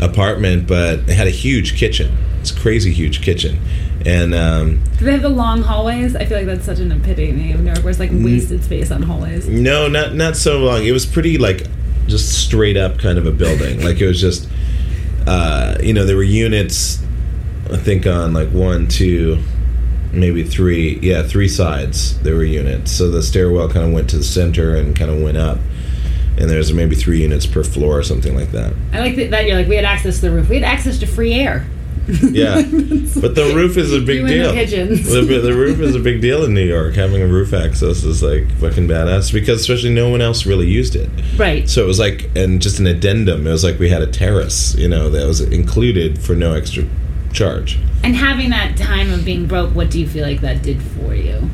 [0.00, 2.16] apartment, but it had a huge kitchen.
[2.40, 3.58] It's a crazy huge kitchen,
[4.06, 6.14] and um, Do they have the long hallways?
[6.14, 8.24] I feel like that's such an epitome of New York, where it's like Mm.
[8.24, 9.48] wasted space on hallways.
[9.48, 10.84] No, not not so long.
[10.84, 11.66] It was pretty like
[12.06, 13.82] just straight up kind of a building.
[13.82, 14.48] like it was just
[15.26, 17.00] uh, you know, there were units
[17.72, 19.38] I think on like one, two,
[20.12, 22.92] maybe three yeah, three sides there were units.
[22.92, 25.58] So the stairwell kind of went to the center and kind of went up.
[26.36, 28.74] And there's maybe three units per floor or something like that.
[28.92, 30.48] I like that, that you're like we had access to the roof.
[30.50, 31.64] We had access to free air.
[32.34, 32.56] Yeah.
[32.56, 34.48] But the roof is a big deal.
[34.48, 35.08] the pigeons.
[35.10, 36.94] the, the roof is a big deal in New York.
[36.94, 40.96] Having a roof access is like fucking badass because especially no one else really used
[40.96, 41.08] it.
[41.36, 41.68] Right.
[41.68, 43.46] So it was like, and just an addendum.
[43.46, 46.84] It was like we had a terrace, you know, that was included for no extra
[47.32, 47.78] charge.
[48.02, 51.14] And having that time of being broke, what do you feel like that did for
[51.14, 51.48] you?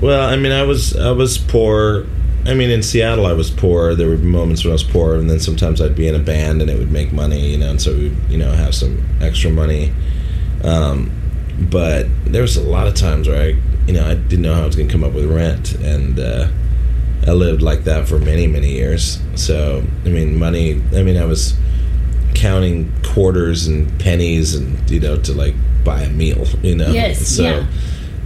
[0.00, 2.06] Well, I mean, I was I was poor.
[2.44, 3.94] I mean, in Seattle, I was poor.
[3.94, 6.60] There were moments when I was poor, and then sometimes I'd be in a band
[6.60, 9.50] and it would make money, you know, and so we'd you know have some extra
[9.50, 9.92] money.
[10.64, 11.10] Um,
[11.70, 13.46] but there was a lot of times where I,
[13.86, 16.18] you know, I didn't know how I was going to come up with rent, and
[16.18, 16.48] uh,
[17.26, 19.20] I lived like that for many many years.
[19.36, 20.82] So I mean, money.
[20.94, 21.54] I mean, I was
[22.34, 26.90] counting quarters and pennies, and you know, to like buy a meal, you know.
[26.90, 27.66] Yes, So, yeah.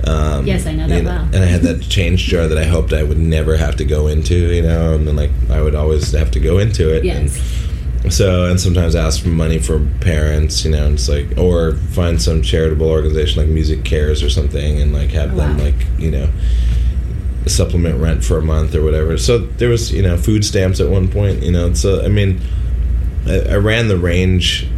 [0.04, 1.22] Um, Yes, I know that you well.
[1.32, 4.06] And I had that change jar that I hoped I would never have to go
[4.06, 7.04] into, you know, and then like I would always have to go into it.
[7.04, 7.18] Yes.
[8.02, 11.74] And so, and sometimes ask for money from parents, you know, and it's like, or
[11.74, 15.64] find some charitable organization like MusiCares or something, and like have Oh, them wow.
[15.64, 16.28] like, you know,
[17.46, 19.16] supplement rent for a month or whatever.
[19.18, 21.72] So there was, you know, food stamps at one point, you know.
[21.74, 22.40] So I mean,
[23.26, 24.68] I, I ran the range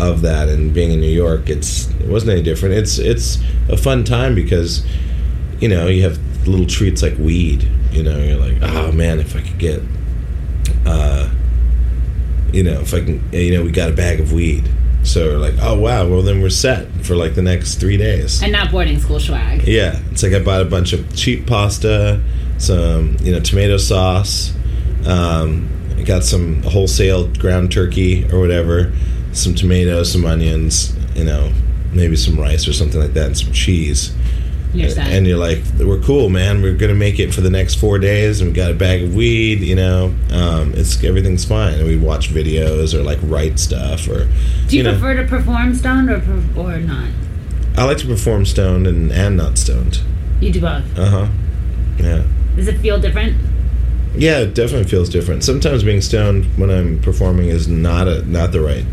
[0.00, 2.74] of that, and being in New York, it's it wasn't any different.
[2.74, 3.38] It's it's
[3.68, 4.86] a fun time because
[5.60, 7.68] you know you have little treats like weed.
[7.92, 9.82] You know, you're like, oh man, if I could get,
[10.86, 11.28] uh,
[12.52, 14.68] you know, if I can, you know, we got a bag of weed.
[15.02, 18.42] So we're like, oh wow, well then we're set for like the next three days.
[18.42, 19.66] And not boarding school swag.
[19.66, 22.22] Yeah, it's like I bought a bunch of cheap pasta,
[22.58, 24.54] some you know tomato sauce.
[25.06, 25.68] Um,
[26.04, 28.92] got some wholesale ground turkey or whatever,
[29.32, 31.52] some tomatoes, some onions, you know,
[31.92, 34.14] maybe some rice or something like that, and some cheese.
[34.72, 35.08] You're set.
[35.08, 36.62] And you're like, we're cool, man.
[36.62, 39.14] We're gonna make it for the next four days, and we got a bag of
[39.14, 39.60] weed.
[39.60, 41.74] You know, um, it's everything's fine.
[41.74, 44.28] And we watch videos or like write stuff or.
[44.68, 46.22] do you, know, prefer to perform stoned or
[46.56, 47.08] or not?
[47.76, 50.00] I like to perform stoned and and not stoned.
[50.40, 50.98] You do both.
[50.98, 51.28] Uh huh.
[51.98, 52.24] Yeah.
[52.54, 53.36] Does it feel different?
[54.14, 55.44] Yeah, it definitely feels different.
[55.44, 58.84] Sometimes being stoned when I'm performing is not a not the right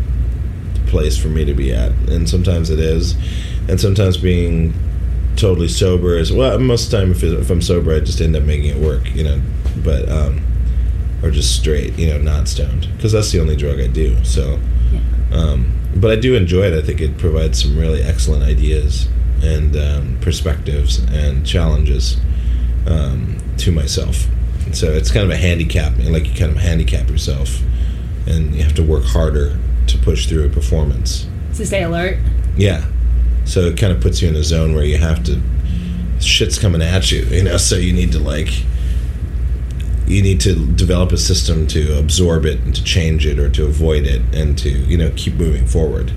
[0.88, 3.14] place for me to be at, and sometimes it is,
[3.68, 4.72] and sometimes being
[5.36, 6.58] totally sober is well.
[6.58, 9.14] Most of the time, if, if I'm sober, I just end up making it work,
[9.14, 9.40] you know.
[9.84, 10.42] But um,
[11.22, 14.22] or just straight, you know, not stoned, because that's the only drug I do.
[14.24, 14.58] So,
[14.92, 15.00] Yeah.
[15.32, 16.74] um, but I do enjoy it.
[16.74, 19.08] I think it provides some really excellent ideas
[19.42, 22.16] and um, perspectives and challenges
[22.86, 24.26] um, to myself.
[24.66, 27.60] And so it's kind of a handicap, like you kind of handicap yourself,
[28.26, 29.58] and you have to work harder
[29.88, 31.26] to push through a performance.
[31.54, 32.18] To stay alert.
[32.56, 32.84] Yeah.
[33.44, 35.40] So it kind of puts you in a zone where you have to
[36.20, 38.50] shit's coming at you, you know, so you need to like
[40.06, 43.66] you need to develop a system to absorb it and to change it or to
[43.66, 46.10] avoid it and to, you know, keep moving forward.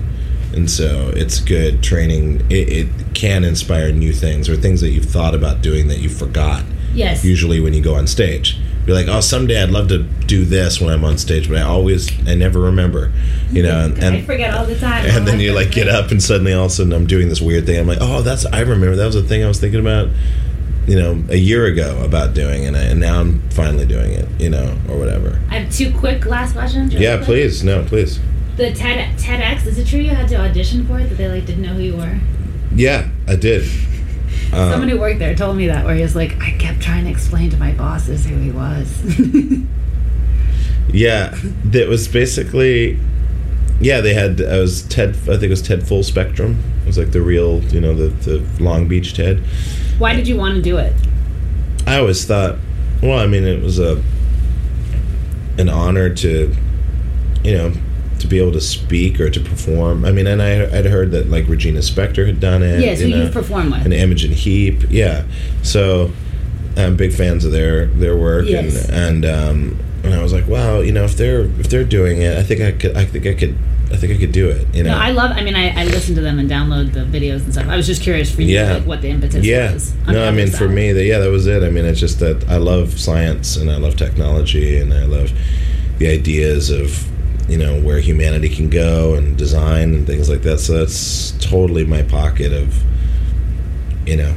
[0.54, 2.40] And so it's good training.
[2.50, 6.08] It, it can inspire new things or things that you've thought about doing that you
[6.08, 6.64] forgot.
[6.94, 7.22] Yes.
[7.22, 10.80] Usually when you go on stage, you're like, oh, someday I'd love to do this
[10.80, 13.12] when I'm on stage, but I always, I never remember,
[13.50, 13.84] you know.
[13.84, 15.06] And, I forget all the time.
[15.08, 17.40] and then you like get up and suddenly all of a sudden I'm doing this
[17.40, 17.78] weird thing.
[17.78, 20.08] I'm like, oh, that's I remember that was a thing I was thinking about,
[20.86, 24.28] you know, a year ago about doing, and, I, and now I'm finally doing it,
[24.40, 25.40] you know, or whatever.
[25.48, 26.92] I have two quick last questions.
[26.92, 27.26] Yeah, quick.
[27.26, 28.18] please, no, please.
[28.56, 29.66] The TED TEDx.
[29.66, 31.08] Is it true you had to audition for it?
[31.08, 32.18] That they like didn't know who you were?
[32.74, 33.62] Yeah, I did.
[34.52, 37.04] Um, Someone who worked there told me that, where he was like, I kept trying
[37.04, 39.02] to explain to my bosses who he was.
[40.92, 42.98] Yeah, that was basically.
[43.80, 44.40] Yeah, they had.
[44.40, 45.10] I was Ted.
[45.10, 46.62] I think it was Ted Full Spectrum.
[46.82, 49.38] It was like the real, you know, the the Long Beach Ted.
[49.98, 50.94] Why did you want to do it?
[51.86, 52.58] I always thought,
[53.02, 54.02] well, I mean, it was a
[55.58, 56.54] an honor to,
[57.42, 57.72] you know,
[58.22, 60.04] to be able to speak or to perform.
[60.04, 62.80] I mean, and I I'd heard that like Regina Spektor had done it.
[62.80, 63.84] Yeah, so you you've performed with.
[63.84, 64.84] and Imogen Heap.
[64.90, 65.24] Yeah,
[65.62, 66.10] so
[66.76, 68.88] I'm big fans of their their work, Yes.
[68.88, 72.22] and and um, and I was like, wow, you know, if they're if they're doing
[72.22, 73.56] it, I think I could, I think I could,
[73.92, 74.66] I think I could do it.
[74.74, 75.30] You know, No, I love.
[75.32, 77.66] I mean, I, I listen to them and download the videos and stuff.
[77.68, 78.74] I was just curious for you, Yeah.
[78.74, 79.72] like, what the impetus yeah.
[79.74, 79.94] was.
[80.08, 81.62] No, I mean, for me, that yeah, that was it.
[81.62, 85.30] I mean, it's just that I love science and I love technology and I love
[85.98, 87.06] the ideas of
[87.48, 90.58] you know where humanity can go and design and things like that.
[90.58, 92.82] So that's totally my pocket of
[94.06, 94.34] you know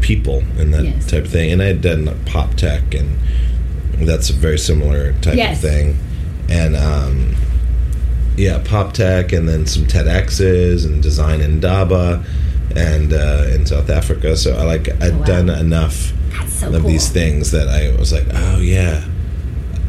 [0.00, 1.06] people and that Yes.
[1.06, 1.52] type of thing.
[1.52, 3.18] And I had done PopTech and
[4.08, 5.62] that's a very similar type Yes.
[5.62, 5.98] of thing.
[6.48, 7.36] And um,
[8.36, 12.24] yeah, PopTech, and then some TEDx's and Design Indaba,
[12.74, 14.36] and uh, in South Africa.
[14.36, 15.24] So I like I'd Oh, wow.
[15.24, 16.12] done enough
[16.48, 16.90] so of cool.
[16.90, 19.04] these things that I was like, oh yeah,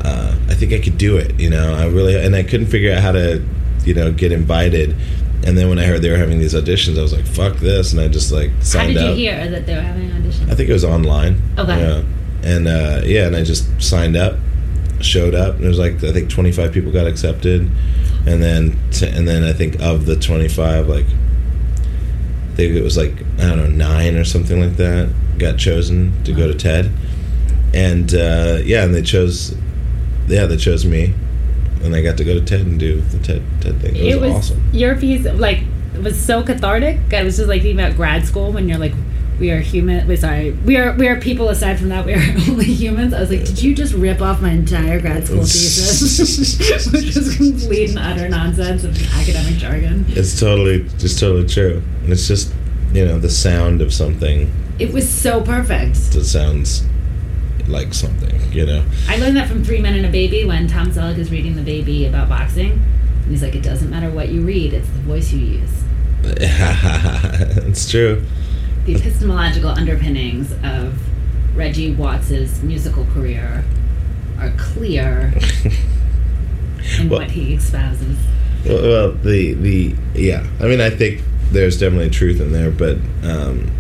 [0.04, 1.40] uh, think I could do it.
[1.40, 3.44] You know, I really and I couldn't figure out how to,
[3.84, 4.96] you know, get invited.
[5.44, 7.92] And then when I heard they were having these auditions, I was like, "Fuck this!"
[7.92, 9.04] And I just like signed up.
[9.04, 9.40] How did you up.
[9.40, 10.52] hear that they were having an audition?
[10.52, 11.42] I think it was online.
[11.58, 11.80] Okay.
[11.80, 12.04] Yeah.
[12.44, 14.38] And uh, yeah, and I just signed up,
[15.00, 17.62] showed up, and there was like I think 25 people got accepted,
[18.28, 22.98] and then t- and then I think of the 25, like I think it was
[22.98, 25.10] like I don't know nine or something like that
[25.40, 26.92] got chosen to go to TED,
[27.74, 29.56] and uh, yeah, and they chose,
[30.28, 31.14] yeah, they chose me,
[31.84, 33.96] and I got to go to TED and do the TED TED thing.
[33.96, 34.70] It was, awesome.
[34.72, 35.64] Your piece, like,
[36.02, 37.14] was so cathartic.
[37.14, 38.94] I was just like thinking about grad school when you're like,
[39.40, 40.08] we are human.
[40.08, 41.50] Wait, sorry, we are we are people.
[41.50, 43.14] Aside from that, we are only humans.
[43.14, 46.60] I was like, did you just rip off my entire grad school thesis,
[46.92, 50.06] which is complete and utter nonsense of academic jargon?
[50.10, 52.54] It's totally, it's totally true, and it's just
[52.94, 55.96] you know the sound of something It was so perfect.
[56.12, 56.84] that sounds
[57.68, 58.84] like something, you know.
[59.08, 61.62] I learned that from Three Men and a Baby when Tom Selleck is reading the
[61.62, 62.72] baby about boxing.
[62.72, 65.84] And he's like, it doesn't matter what you read, it's the voice you use.
[66.24, 68.24] it's true.
[68.86, 70.96] The epistemological underpinnings of
[71.56, 73.64] Reggie Watts's musical career
[74.40, 75.34] are clear
[77.00, 78.18] in Well- what he espouses.
[78.66, 80.46] Well, well, the the yeah.
[80.60, 83.72] I mean, I think there's definitely truth in there, but um,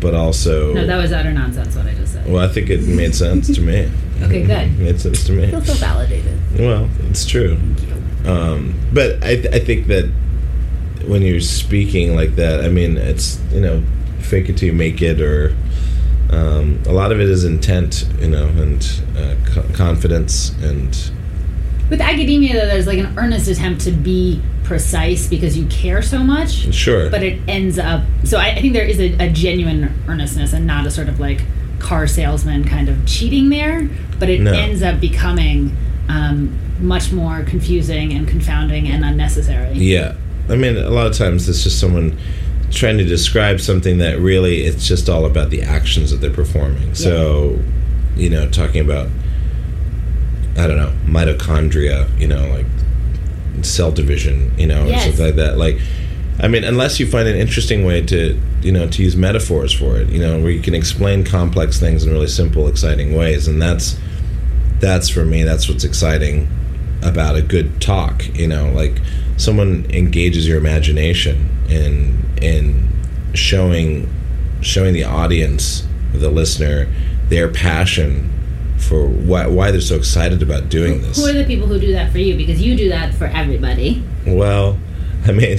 [0.00, 2.26] but also, No, that was utter nonsense what I just said.
[2.30, 3.90] well, I think it made sense to me.
[4.20, 4.50] Okay, good.
[4.50, 5.44] It made sense to me.
[5.46, 6.36] I feel so validated.
[6.58, 7.56] Well, it's true.
[8.26, 10.10] Um, but I, th- I think that
[11.06, 13.80] when you're speaking like that, I mean, it's you know,
[14.18, 15.54] fake it till you make it, or
[16.30, 18.82] um, a lot of it is intent, you know, and
[19.16, 21.12] uh, co- confidence, and
[21.90, 26.18] With academia, though, there's like an earnest attempt to be precise because you care so
[26.22, 26.74] much.
[26.74, 30.52] sure, but it ends up so I, I think there is a, a genuine earnestness
[30.52, 31.40] and not a sort of like
[31.78, 34.52] car salesman kind of cheating there but it No.
[34.52, 35.74] ends up becoming
[36.10, 40.16] um, much more confusing and confounding and unnecessary Yeah.
[40.50, 42.18] I mean, a lot of times it's just someone
[42.70, 46.94] trying to describe something that really it's just all about the actions that they're performing.
[46.94, 47.58] So,
[48.16, 49.08] you know, talking about,
[50.58, 52.66] I don't know, mitochondria, you know, like
[53.64, 55.04] cell division, you know, Yes.
[55.04, 55.56] something like that.
[55.58, 55.78] Like,
[56.40, 59.96] I mean, unless you find an interesting way to, you know, to use metaphors for
[59.98, 63.60] it, you know, where you can explain complex things in really simple, exciting ways, and
[63.60, 63.96] that's
[64.80, 65.42] that's for me.
[65.42, 66.46] That's what's exciting
[67.02, 68.24] about a good talk.
[68.36, 69.00] You know, like
[69.36, 72.88] someone engages your imagination in in
[73.34, 74.08] showing
[74.60, 76.88] showing the audience, the listener,
[77.28, 78.30] their passion
[78.78, 81.16] for why, why they're so excited about doing this.
[81.16, 82.36] Who are the people who do that for you?
[82.36, 84.02] Because you do that for everybody.
[84.26, 84.78] Well,
[85.26, 85.58] I mean,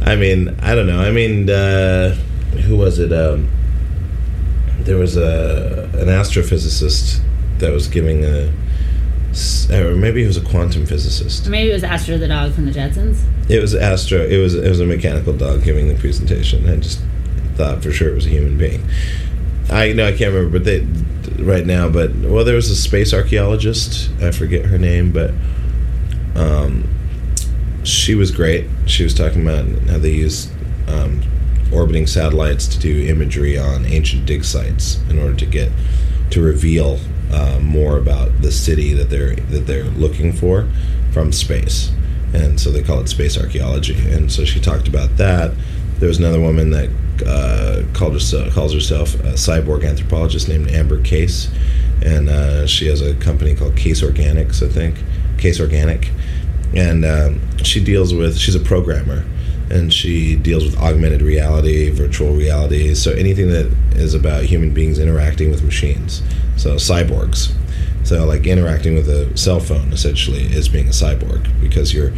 [0.00, 1.00] I mean, I don't know.
[1.00, 2.14] I mean, uh,
[2.64, 3.12] who was it?
[3.12, 3.48] Um,
[4.80, 7.20] there was a an astrophysicist
[7.58, 8.52] that was giving a
[9.70, 11.46] or maybe he was a quantum physicist.
[11.46, 13.22] Or maybe it was Astro the dog from the Jetsons.
[13.48, 14.18] It was Astro.
[14.18, 16.68] It was it was a mechanical dog giving the presentation.
[16.68, 17.00] I just
[17.54, 18.88] thought for sure it was a human being.
[19.70, 20.86] I know I can't remember, but they
[21.38, 21.88] right now.
[21.88, 24.10] But well, there was a space archaeologist.
[24.20, 25.32] I forget her name, but
[26.34, 26.88] um,
[27.84, 28.66] she was great.
[28.86, 30.50] She was talking about how they use
[30.86, 31.22] um,
[31.72, 35.70] orbiting satellites to do imagery on ancient dig sites in order to get
[36.30, 36.98] to reveal
[37.32, 40.68] uh, more about the city that they're that they're looking for
[41.12, 41.90] from space,
[42.32, 43.96] and so they call it space archaeology.
[44.10, 45.52] And so she talked about that.
[45.98, 46.90] There was another woman that
[47.26, 51.50] uh, called herself calls herself a cyborg anthropologist named Amber Case,
[52.04, 54.96] and uh, she has a company called Case Organics, I think,
[55.38, 56.10] Case Organic,
[56.74, 59.24] and um, she deals with she's a programmer.
[59.70, 64.98] And she deals with augmented reality virtual reality so anything that is about human beings
[64.98, 66.22] interacting with machines.
[66.56, 67.54] So cyborgs.
[68.02, 72.14] So like interacting with a cell phone essentially is being a cyborg because you're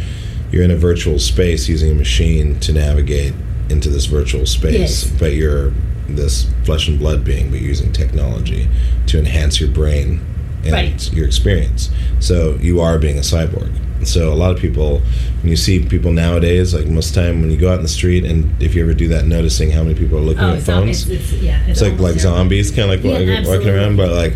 [0.49, 3.33] you're in a virtual space using a machine to navigate
[3.71, 4.73] into this virtual space
[5.05, 5.11] Yes.
[5.19, 5.71] but you're
[6.07, 8.67] this flesh and blood being but using technology
[9.07, 10.19] to enhance your brain
[10.63, 11.13] and Right.
[11.13, 13.71] your experience so you are being a cyborg
[14.03, 15.01] so a lot of people
[15.41, 17.83] when you see people nowadays like most of the time when you go out in
[17.83, 20.49] the street and if you ever do that noticing how many people are looking Oh,
[20.51, 21.63] at it's, not, phones it's, it's yeah.
[21.67, 22.19] it's like like terrible.
[22.37, 24.33] zombies kind of like Yeah, walking, walking around but like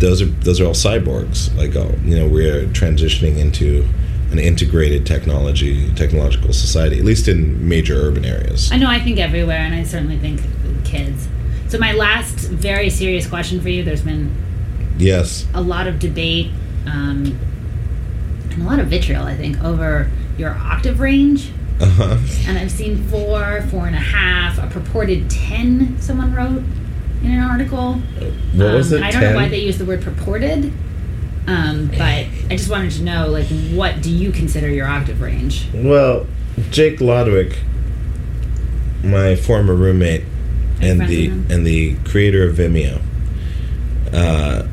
[0.00, 3.86] those are those are all cyborgs like oh, you know we're transitioning into
[4.30, 8.88] an integrated technology technological society at least in major urban areas I know.
[8.90, 10.40] I think everywhere, and I certainly think
[10.84, 11.28] kids.
[11.68, 13.82] So my last very serious question for you.
[13.84, 14.34] There's been
[14.98, 16.50] yes a lot of debate
[16.86, 17.38] um,
[18.50, 21.50] and a lot of vitriol, I think, over your octave range.
[21.80, 22.16] uh-huh
[22.48, 26.00] And I've seen four, four and a half, a purported ten.
[26.00, 26.62] Someone wrote
[27.22, 27.94] in an article.
[28.54, 29.32] what was Um, it I don't 10?
[29.32, 30.72] know why they use the word purported,
[31.48, 35.66] um, but I just wanted to know, like, what do you consider your octave range?
[35.72, 36.26] Well,
[36.70, 37.58] Jake Lodwick,
[39.02, 40.24] my former roommate,
[40.82, 43.00] and the and the creator of Vimeo,
[44.12, 44.66] uh,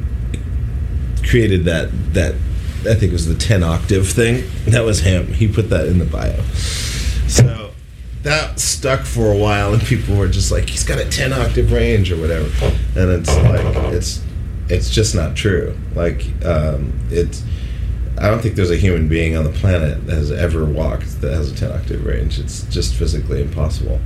[1.25, 2.35] created that that
[2.81, 4.43] I think it was the ten octave thing.
[4.65, 5.27] That was him.
[5.27, 6.41] He put that in the bio.
[7.27, 7.71] So
[8.23, 11.71] that stuck for a while, and people were just like, "He's got a ten octave
[11.71, 12.49] range or whatever,"
[12.99, 14.21] and it's like it's
[14.69, 15.77] it's just not true.
[15.93, 17.43] Like um, it's.
[18.17, 21.33] I don't think there's a human being on the planet that has ever walked that
[21.33, 22.39] has a 10 octave range.
[22.39, 23.99] It's just physically impossible.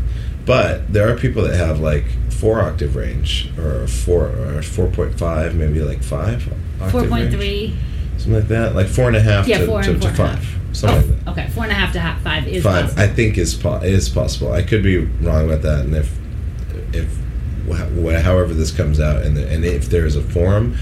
[0.48, 5.82] But there are people that have like four octave range or four or 4.5, maybe
[5.82, 6.52] like five.
[6.82, 7.36] octave Four point range.
[7.36, 7.76] three.
[8.18, 8.74] Something like that.
[8.76, 10.44] Like four and a half Yeah, to, four to, and to four and five.
[10.44, 10.76] half.
[10.76, 11.28] Something like that.
[11.28, 13.04] Oh, okay, four and a half to half, five is Five, possible.
[13.04, 14.52] I think is po- is possible.
[14.54, 16.18] I could be wrong about that, and if
[16.94, 17.16] if
[17.74, 20.78] wh- however this comes out, and and if there is a forum,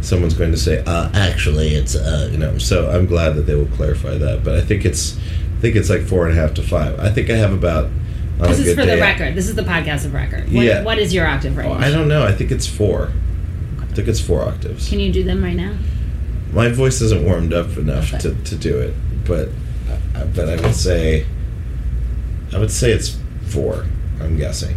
[0.00, 2.58] someone's going to say, uh, actually, it's uh, you know.
[2.58, 4.42] So I'm glad that they will clarify that.
[4.44, 6.98] But I think it's I think it's like four and a half to five.
[7.00, 7.90] I think I have about.
[8.38, 9.36] This is for the record.
[9.36, 10.44] This is the podcast of record.
[10.52, 10.82] What, Yeah.
[10.82, 11.84] what is your octave Oh, range?
[11.84, 12.24] I don't know.
[12.24, 13.12] I think it's four.
[13.80, 14.88] I think it's four octaves.
[14.88, 15.74] Can you do them right now?
[16.52, 18.18] My voice isn't warmed up enough Okay.
[18.22, 18.94] to, to do it,
[19.26, 19.48] but
[20.16, 21.24] uh, but I would say
[22.52, 23.16] I would say it's
[23.46, 23.86] four.
[24.20, 24.76] I'm guessing.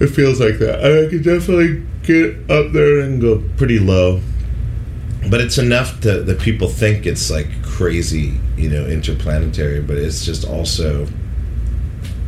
[0.00, 0.80] It feels like that.
[0.84, 4.20] I could definitely get up there and go pretty low,
[5.30, 9.80] but it's enough to, that people think it's like crazy, you know, interplanetary.
[9.80, 11.06] But it's just also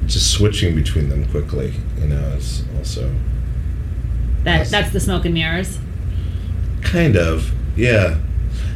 [0.07, 1.75] just switching between them quickly.
[2.01, 3.13] You know, it's also
[4.45, 4.71] That Yes.
[4.71, 5.79] that's the smoke and mirrors.
[6.83, 8.19] Kind of, yeah,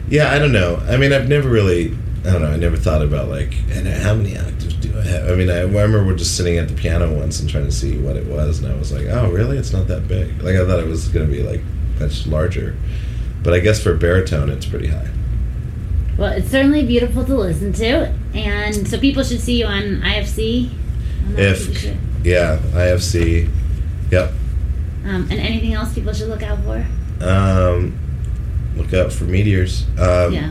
[0.09, 0.33] yeah.
[0.33, 0.83] I don't know.
[0.89, 2.51] I mean, I've never really, I don't know.
[2.51, 4.60] I never thought about like, and how many octaves do
[4.97, 7.99] I mean, I remember we're just sitting at the piano once and trying to see
[7.99, 9.57] what it was, and I was like, oh, really?
[9.59, 10.43] It's not that big.
[10.43, 11.61] Like I thought it was going to be like
[12.01, 12.77] much larger,
[13.43, 15.09] but I guess for baritone, it's pretty high.
[16.19, 20.71] Well, it's certainly beautiful to listen to, and so people should see you on IFC.
[21.27, 23.49] on If- Yeah, IFC.
[24.11, 24.33] Yep.
[25.05, 26.85] Um, and anything else people should look out for?
[27.25, 27.99] Um,
[28.77, 29.87] look out for meteors.
[29.99, 30.51] Um, yeah,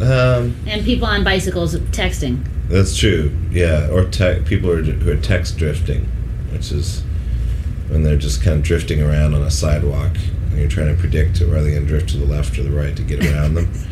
[0.00, 2.38] Um, and people on bicycles texting.
[2.68, 3.36] That's true.
[3.50, 6.04] Yeah, or te- people are, who are text drifting,
[6.52, 7.02] which is
[7.88, 10.12] when they're just kind of drifting around on a sidewalk,
[10.50, 12.70] and you're trying to predict whether they're going to drift to the left or the
[12.70, 13.72] right to get around them.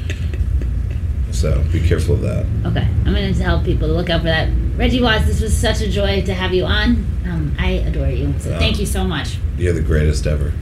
[1.33, 2.45] So be careful of that.
[2.67, 4.51] Okay, I'm going to tell people to look out for that.
[4.77, 7.07] Reggie Watts, this was such a joy to have you on.
[7.25, 8.59] Um, I adore you, so Wow.
[8.59, 9.39] thank you so much.
[9.57, 10.53] You're the greatest ever.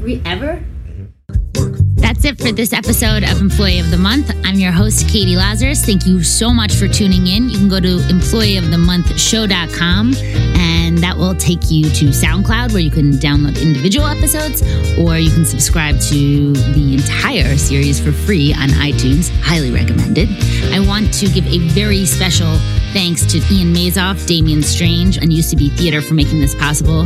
[0.00, 0.64] Re- ever?
[1.98, 4.30] That's it for this episode of Employee of the Month.
[4.44, 5.84] I'm your host, Katie Lazarus.
[5.84, 7.48] Thank you so much for tuning in.
[7.48, 10.14] You can go to employeeofthemonthshow.com
[10.58, 14.62] and that will take you to SoundCloud where you can download individual episodes
[14.98, 19.30] or you can subscribe to the entire series for free on iTunes.
[19.42, 20.30] Highly recommended.
[20.72, 22.58] I want to give a very special
[22.92, 27.02] thanks to Ian Mazoff, Damian Strange, and Be Theater for making this possible,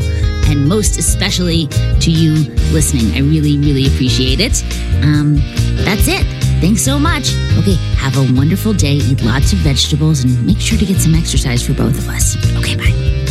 [0.46, 1.66] and most especially
[2.00, 2.34] to you
[2.72, 3.14] listening.
[3.14, 4.62] I really, really appreciate it.
[5.02, 5.36] Um,
[5.84, 6.24] that's it.
[6.60, 7.34] Thanks so much.
[7.58, 8.94] Okay, have a wonderful day.
[8.94, 12.36] Eat lots of vegetables and make sure to get some exercise for both of us.
[12.58, 13.21] Okay, bye.